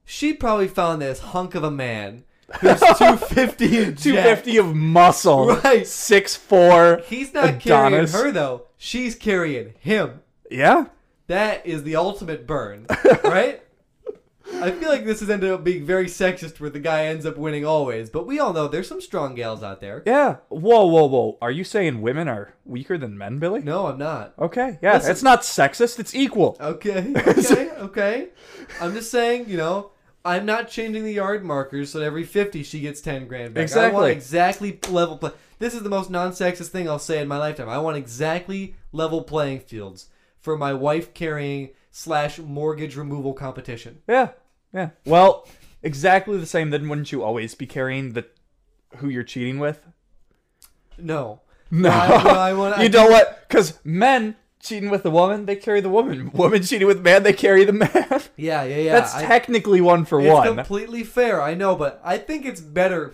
[0.06, 2.24] she probably found this hunk of a man
[2.60, 4.18] who's two fifty and Two
[4.60, 5.86] of muscle, Right.
[5.88, 7.02] Six four.
[7.06, 10.22] He's not carrying her though; she's carrying him.
[10.52, 10.86] Yeah,
[11.28, 12.88] That is the ultimate burn,
[13.24, 13.62] right?
[14.56, 17.38] I feel like this has ended up being very sexist, where the guy ends up
[17.38, 18.10] winning always.
[18.10, 20.04] But we all know there's some strong gals out there.
[20.06, 20.38] yeah.
[20.50, 21.38] Whoa, whoa, whoa!
[21.42, 23.62] Are you saying women are weaker than men, Billy?
[23.62, 24.34] No, I'm not.
[24.40, 24.94] Okay, yeah.
[24.96, 26.00] Listen- It's not sexist.
[26.00, 26.58] It's equal.
[26.60, 28.28] Okay, okay, okay.
[28.82, 29.92] I'm just saying, you know,
[30.26, 33.62] I'm not changing the yard markers so that every 50 she gets 10 grand back.
[33.64, 33.90] Exactly.
[33.92, 34.70] I want Exactly.
[34.70, 35.32] exactly level play.
[35.60, 37.70] This is the most non-sexist thing I'll say in my lifetime.
[37.70, 40.08] I want exactly level playing fields
[40.40, 41.70] for my wife carrying
[42.00, 44.02] slash mortgage removal competition.
[44.08, 44.30] Yeah,
[44.74, 44.92] yeah.
[45.06, 45.48] Well,
[45.84, 46.70] exactly the same.
[46.70, 48.26] Then wouldn't you always be carrying the
[48.98, 49.86] who you're cheating with?
[50.98, 51.42] No.
[51.72, 53.48] No, I- no, I you know what?
[53.48, 56.32] Because men cheating with the woman, they carry the woman.
[56.32, 57.90] Woman cheating with man, they carry the man.
[58.38, 58.94] Yeah, yeah, yeah.
[58.94, 60.28] That's I- technically one for one.
[60.28, 60.56] It's one.
[60.56, 63.14] completely fair, I know, but I think it's better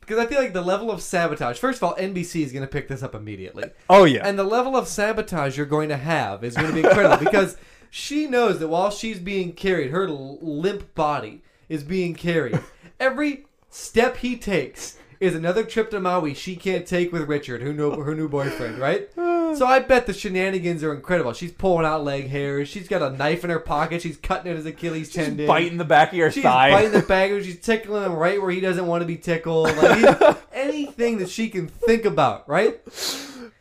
[0.00, 1.58] because I feel like the level of sabotage.
[1.58, 3.70] First of all, NBC is going to pick this up immediately.
[3.88, 6.80] oh yeah, And the level of sabotage you're going to have is going to be
[6.80, 7.56] incredible because
[7.90, 12.60] she knows that while she's being carried, her limp body is being carried.
[13.00, 17.72] Every step he takes is another trip to Maui she can't take with Richard, her
[17.72, 19.08] new, her new boyfriend, right?
[19.50, 21.32] So I bet the shenanigans are incredible.
[21.32, 22.68] She's pulling out leg hairs.
[22.68, 24.00] She's got a knife in her pocket.
[24.00, 25.48] She's cutting at his Achilles tendon.
[25.48, 26.70] biting the back of your She's thigh.
[26.70, 27.42] biting the bag.
[27.42, 29.74] She's tickling him right where he doesn't want to be tickled.
[29.76, 32.80] Like anything that she can think about, right?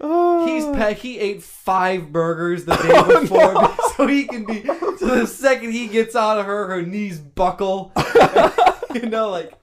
[0.01, 0.73] He's oh.
[0.73, 0.97] pack.
[0.97, 4.63] He ate five burgers the day before, so he can be.
[4.63, 7.91] So the second he gets out of her, her knees buckle.
[8.95, 9.53] you know, like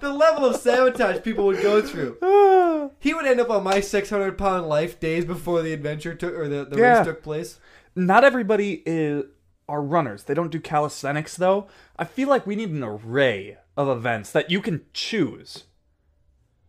[0.00, 2.18] the level of sabotage people would go through.
[2.98, 6.48] He would end up on my 600 pound life days before the adventure took or
[6.48, 6.98] the, the Yeah.
[6.98, 7.58] race took place.
[7.94, 9.24] Not everybody is
[9.68, 10.24] are runners.
[10.24, 11.68] They don't do calisthenics though.
[11.96, 15.64] I feel like we need an array of events that you can choose.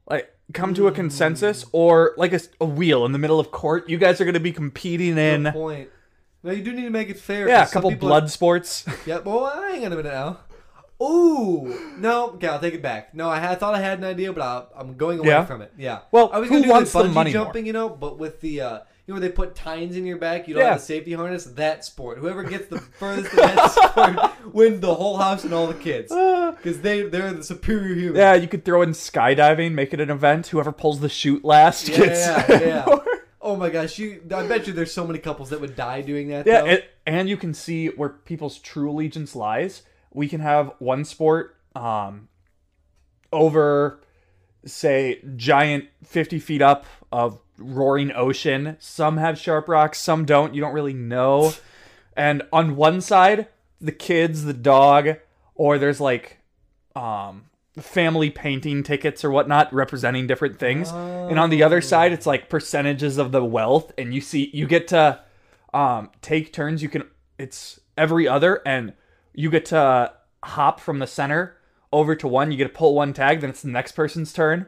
[0.09, 3.89] Like come to a consensus or like a wheel in the middle of court.
[3.89, 5.89] You guys are going to be competing in Good point.
[6.43, 7.47] No, you do need to make it fair.
[7.47, 8.85] yeah, a 'cause some couple people are- blood sports.
[9.05, 9.25] Yep.
[9.25, 10.39] Well, I ain't gonna minute now.
[11.01, 12.31] Ooh, no.
[12.31, 13.15] Okay, I'll take it back.
[13.15, 15.45] No, I had thought I had an idea, but I, I'm going away Yeah?
[15.45, 15.71] from it.
[15.77, 15.99] Yeah.
[16.11, 17.43] Well, I was who gonna do wants the the bungee money more?
[17.45, 18.73] jumping, you know, but with the uh,
[19.07, 20.71] you know where they put tines in your back, you don't Yeah.
[20.71, 21.45] have the safety harness.
[21.45, 22.19] That sport.
[22.19, 26.09] Whoever gets the furthest in that sport wins the whole house and all the kids
[26.57, 28.17] because they they're the superior human.
[28.17, 30.47] Yeah, you could throw in skydiving, make it an event.
[30.47, 32.19] Whoever pulls the chute last Yeah, gets.
[32.49, 32.95] yeah, yeah.
[33.41, 34.21] Oh my gosh, you!
[34.35, 36.45] I bet you there's so many couples that would die doing that.
[36.45, 39.81] Yeah, it, and you can see where people's true allegiance lies.
[40.13, 42.27] We can have one sport um,
[43.33, 43.99] over,
[44.65, 48.77] say, giant 50 feet up of roaring ocean.
[48.79, 50.53] Some have sharp rocks, some don't.
[50.53, 51.53] You don't really know.
[52.15, 53.47] And on one side,
[53.81, 55.17] the kids, the dog,
[55.55, 56.37] or there's like
[56.95, 57.45] um
[57.79, 60.91] family painting tickets or whatnot representing different things.
[60.91, 64.67] And on the other side it's like percentages of the wealth and you see you
[64.67, 65.19] get to
[65.73, 66.83] um take turns.
[66.83, 67.03] You can
[67.39, 68.93] it's every other and
[69.33, 70.11] you get to
[70.43, 71.55] hop from the center
[71.93, 72.51] over to one.
[72.51, 74.65] You get to pull one tag, then it's the next person's turn.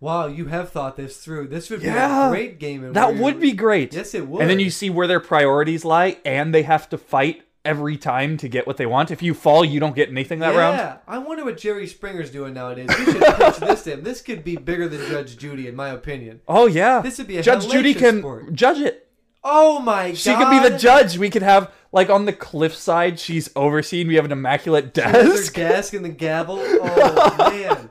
[0.00, 1.48] Wow, you have thought this through.
[1.48, 2.26] This would be Yeah.
[2.26, 2.92] a great game.
[2.92, 3.94] That would be great.
[3.94, 4.42] Yes, it would.
[4.42, 8.36] And then you see where their priorities lie, and they have to fight every time
[8.38, 9.10] to get what they want.
[9.10, 10.76] If you fall, you don't get anything that yeah, round.
[10.78, 12.88] Yeah, I wonder what Jerry Springer's doing nowadays.
[12.98, 14.02] We should pitch this to him.
[14.04, 16.40] This could be bigger than Judge Judy, in my opinion.
[16.48, 18.52] Oh yeah, This would be a Judge Judy can sport.
[18.54, 19.08] judge it.
[19.42, 20.16] Oh my god.
[20.18, 21.18] She could be the judge.
[21.18, 23.18] We could have like on the cliffside.
[23.20, 24.08] She's overseen.
[24.08, 25.56] We have an immaculate desk.
[25.56, 26.58] her desk and the gavel.
[26.62, 27.90] Oh man.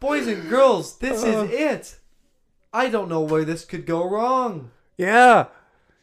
[0.00, 1.26] Boys and girls, this Uh.
[1.26, 1.96] is it.
[2.72, 4.70] I don't know where this could go wrong.
[4.96, 5.46] Yeah.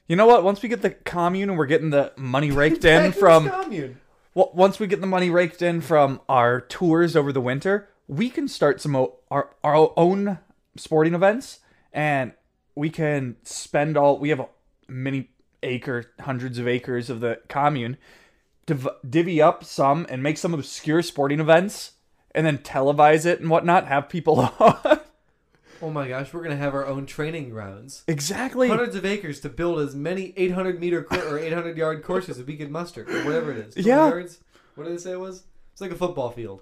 [0.08, 0.44] You know what?
[0.44, 4.00] Once we get the commune and we're getting the money raked in from commune.
[4.34, 8.30] Well, once we get the money raked in from our tours over the winter, we
[8.30, 10.40] can start some o- our our own
[10.76, 11.60] sporting events,
[11.94, 12.34] and
[12.76, 14.20] we can spend all.
[14.20, 14.48] We have a
[14.88, 15.30] many
[15.64, 17.98] acre, hundreds of acres of the commune.
[18.68, 21.94] Div- divvy up some and make some obscure sporting events,
[22.34, 23.88] and then televise it and whatnot.
[23.88, 25.00] Have people on.
[25.82, 28.04] Oh my gosh, we're gonna have our own training grounds.
[28.08, 28.68] exactly.
[28.70, 32.46] Hundreds of acres to build as many 800 meter cour- or 800 yard courses as
[32.46, 33.86] we could muster, or whatever it is.
[33.86, 34.08] Yeah.
[34.08, 34.40] Yards?
[34.76, 35.44] What did they say it was?
[35.74, 36.62] It's like a football field.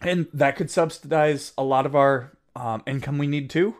[0.00, 3.76] and that could subsidize a lot of our um, income we need too.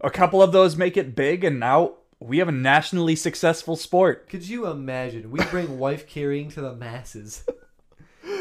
[0.00, 4.28] A couple of those make it big, and now we have a nationally successful sport.
[4.28, 5.30] Could you imagine?
[5.30, 7.44] We bring wife carrying to the masses.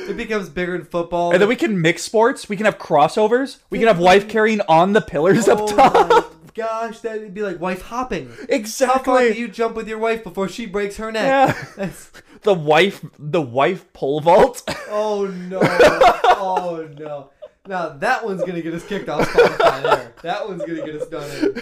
[0.09, 1.31] It becomes bigger in football.
[1.31, 2.49] And then we can mix sports.
[2.49, 3.59] We can have crossovers.
[3.69, 6.09] We can have wife carrying on the pillars oh up top.
[6.09, 6.23] my
[6.55, 8.31] gosh, that'd be like wife hopping.
[8.49, 8.95] Exactly.
[8.95, 11.55] How far do you jump with your wife before she breaks her neck?
[11.77, 11.89] Yeah.
[12.41, 14.63] The wife, the wife pole vault.
[14.89, 15.59] oh no.
[15.61, 17.31] Oh no.
[17.67, 20.13] Now that one's gonna get us kicked off Spotify there.
[20.23, 21.61] That one's gonna get us done in.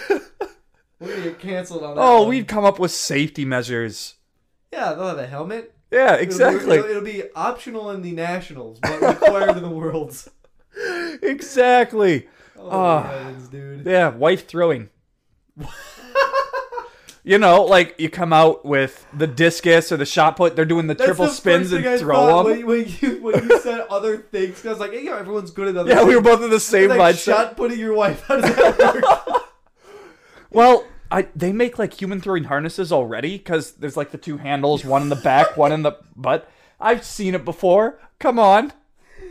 [0.99, 2.01] We're gonna get canceled on that.
[2.01, 2.29] oh, one.
[2.29, 4.17] we'd come up with safety measures.
[4.71, 5.73] Yeah, they'll have a helmet.
[5.91, 6.77] Yeah, It'll- exactly.
[6.77, 10.29] It'll, it'll be optional in the nationals, but required in the worlds.
[11.23, 12.27] Exactly.
[12.55, 13.03] Oh, Ah.
[13.03, 13.85] heavens, dude.
[13.85, 14.89] Yeah, wife throwing.
[17.23, 20.55] you know, like you come out with the discus or the shot put.
[20.55, 22.45] They're doing the That's triple the spins and I throw them.
[22.45, 25.69] When, when you when you said other things, I was like, hey, yeah, everyone's good
[25.69, 25.89] at other.
[25.89, 27.23] Yeah, we were both in the same like mindset.
[27.25, 28.21] shot putting your wife.
[28.27, 28.77] How does that
[29.33, 29.43] work?
[30.51, 34.83] Well, I they make like human throwing harnesses already because there's like the two handles,
[34.83, 36.49] one in the back, one in the butt.
[36.79, 37.99] I've seen it before.
[38.19, 38.73] Come on,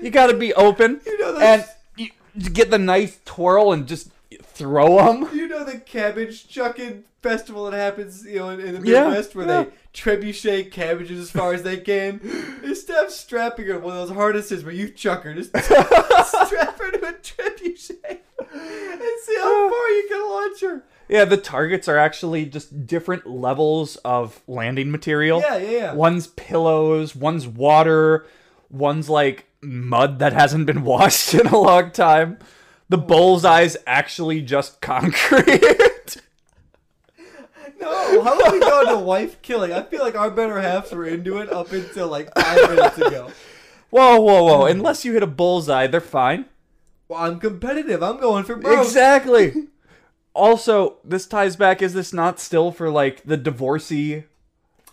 [0.03, 1.65] you got to be open You know and
[1.97, 4.11] you, you get the nice twirl and just
[4.43, 5.29] throw them.
[5.35, 9.35] you know the cabbage chucking festival that happens, you know, in, in the Yeah, Midwest
[9.35, 9.65] where yeah.
[9.65, 12.21] they trebuchet cabbages as far as they can.
[12.65, 16.91] Instead of strapping her one of those harnesses where you chuck her, just strap her
[16.93, 19.71] to a trebuchet and see how uh.
[19.71, 20.85] far you can launch her.
[21.09, 25.41] Yeah, the targets are actually just different levels of landing material.
[25.41, 25.93] Yeah, yeah, yeah.
[25.93, 28.27] One's pillows, one's water,
[28.71, 32.39] one's like mud that hasn't been washed in a long time.
[32.89, 33.03] The oh.
[33.03, 36.17] bullseye's actually just concrete.
[37.79, 39.73] No, how are we going to wife killing?
[39.73, 43.31] I feel like our better halves were into it up until like five minutes ago.
[43.91, 44.67] whoa, whoa, whoa.
[44.67, 46.47] Unless you hit a bullseye, they're fine.
[47.09, 48.03] Well, I'm competitive.
[48.03, 48.85] I'm going for broke.
[48.85, 49.53] Exactly.
[50.37, 54.25] also, this ties back is this not still for like the divorcee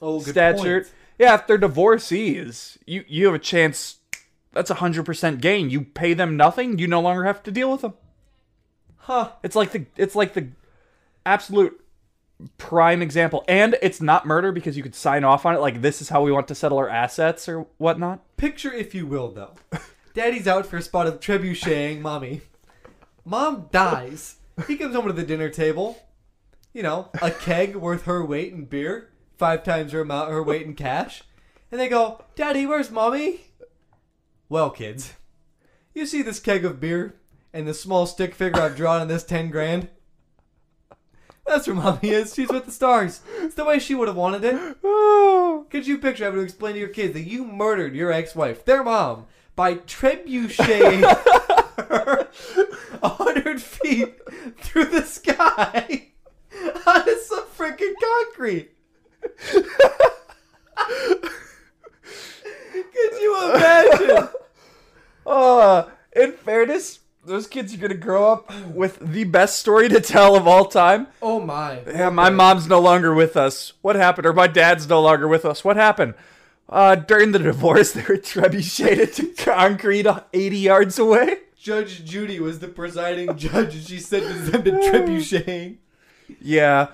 [0.01, 0.91] Oh, point.
[1.17, 3.97] Yeah, if they're divorcees, you you have a chance
[4.51, 5.69] that's a hundred percent gain.
[5.69, 7.93] You pay them nothing, you no longer have to deal with them.
[8.97, 9.31] Huh.
[9.43, 10.49] It's like the it's like the
[11.25, 11.79] absolute
[12.57, 13.45] prime example.
[13.47, 16.21] And it's not murder because you could sign off on it like this is how
[16.21, 18.19] we want to settle our assets or whatnot.
[18.37, 19.51] Picture, if you will, though.
[20.13, 22.41] Daddy's out for a spot of trebucheting mommy.
[23.25, 24.35] Mom dies.
[24.67, 25.97] He comes over to the dinner table.
[26.73, 30.65] You know, a keg worth her weight in beer, five times her amount, her weight
[30.65, 31.23] in cash.
[31.71, 33.41] And they go, Daddy, where's mommy?
[34.49, 35.13] Well, kids,
[35.93, 37.15] you see this keg of beer
[37.53, 39.89] and the small stick figure I've drawn on this ten grand?
[41.45, 42.33] That's where mommy is.
[42.33, 43.21] She's with the stars.
[43.39, 44.77] It's the way she would have wanted it.
[44.83, 45.65] Oh.
[45.69, 48.83] Could you picture having to explain to your kids that you murdered your ex-wife, their
[48.83, 49.25] mom,
[49.55, 51.01] by trebucheting
[51.77, 52.27] her
[53.01, 54.19] a hundred feet
[54.57, 56.09] through the sky
[56.85, 58.71] onto some freaking concrete?
[62.73, 64.29] Could you imagine?
[65.25, 70.35] Uh, in fairness, those kids are gonna grow up with the best story to tell
[70.35, 71.07] of all time.
[71.21, 71.81] Oh my!
[71.87, 73.73] Yeah, my mom's no longer with us.
[73.81, 74.27] What happened?
[74.27, 75.63] Or my dad's no longer with us.
[75.63, 76.15] What happened?
[76.67, 81.37] Uh, during the divorce, they were trebucheted to concrete 80 yards away.
[81.63, 85.77] Judge Judy was the presiding judge, and she said sentenced them to trebucheting.
[86.41, 86.87] Yeah,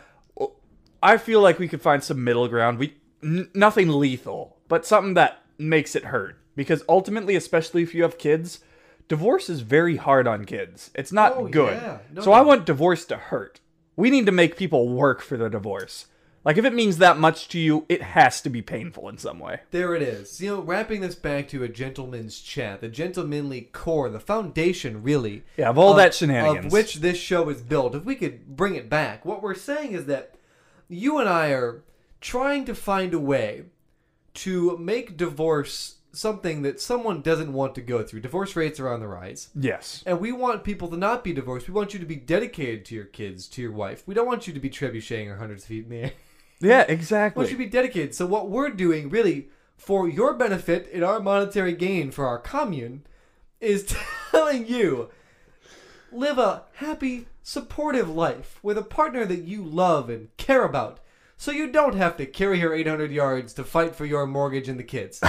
[1.01, 2.77] I feel like we could find some middle ground.
[2.77, 2.93] We
[3.23, 6.37] n- nothing lethal, but something that makes it hurt.
[6.55, 8.59] Because ultimately, especially if you have kids,
[9.07, 10.91] divorce is very hard on kids.
[10.93, 11.73] It's not Oh, good.
[11.81, 11.97] yeah.
[12.13, 12.35] No, so no.
[12.35, 13.61] I want divorce to hurt.
[13.95, 16.05] We need to make people work for the divorce.
[16.45, 19.39] Like if it means that much to you, it has to be painful in some
[19.39, 19.59] way.
[19.71, 20.39] There it is.
[20.39, 25.43] You know, wrapping this back to a gentleman's chat, the gentlemanly core, the foundation, really.
[25.57, 26.67] Yeah, of all of- that shenanigans.
[26.67, 27.93] Of which this show is built.
[27.95, 30.35] If we could bring it back, what we're saying is that
[30.87, 31.83] you and I are
[32.21, 33.63] trying to find a way
[34.35, 38.21] to make divorce something that someone doesn't want to go through.
[38.21, 39.49] Divorce rates are on the rise.
[39.53, 40.03] yes.
[40.07, 41.67] And we want people to not be divorced.
[41.67, 44.03] We want you to be dedicated to your kids, to your wife.
[44.07, 46.11] We don't want you to be trebucheting or hundreds of feet in the air.
[46.59, 47.45] Yeah, exactly.
[47.45, 48.13] you to be dedicated.
[48.13, 53.03] So what we're doing, really, for your benefit and our monetary gain for our commune,
[53.59, 53.95] is
[54.31, 55.09] telling you
[56.11, 60.99] live a happy, supportive life with a partner that you love and care about.
[61.37, 64.77] So you don't have to carry her 800 yards to fight for your mortgage and
[64.77, 65.19] the kids.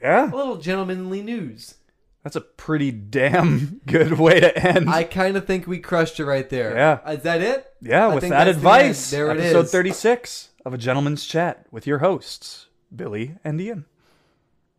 [0.00, 0.30] yeah.
[0.30, 1.74] a little gentlemanly news.
[2.22, 4.88] That's a pretty damn good way to end.
[4.88, 6.74] I kind of think we crushed it right there.
[6.76, 7.10] Yeah.
[7.10, 7.72] Is that it?
[7.80, 9.18] yeah, I with that the advice, end.
[9.18, 9.72] There it episode is.
[9.72, 13.86] 36 of A Gentleman's Chat with your hosts, Billy and Ian.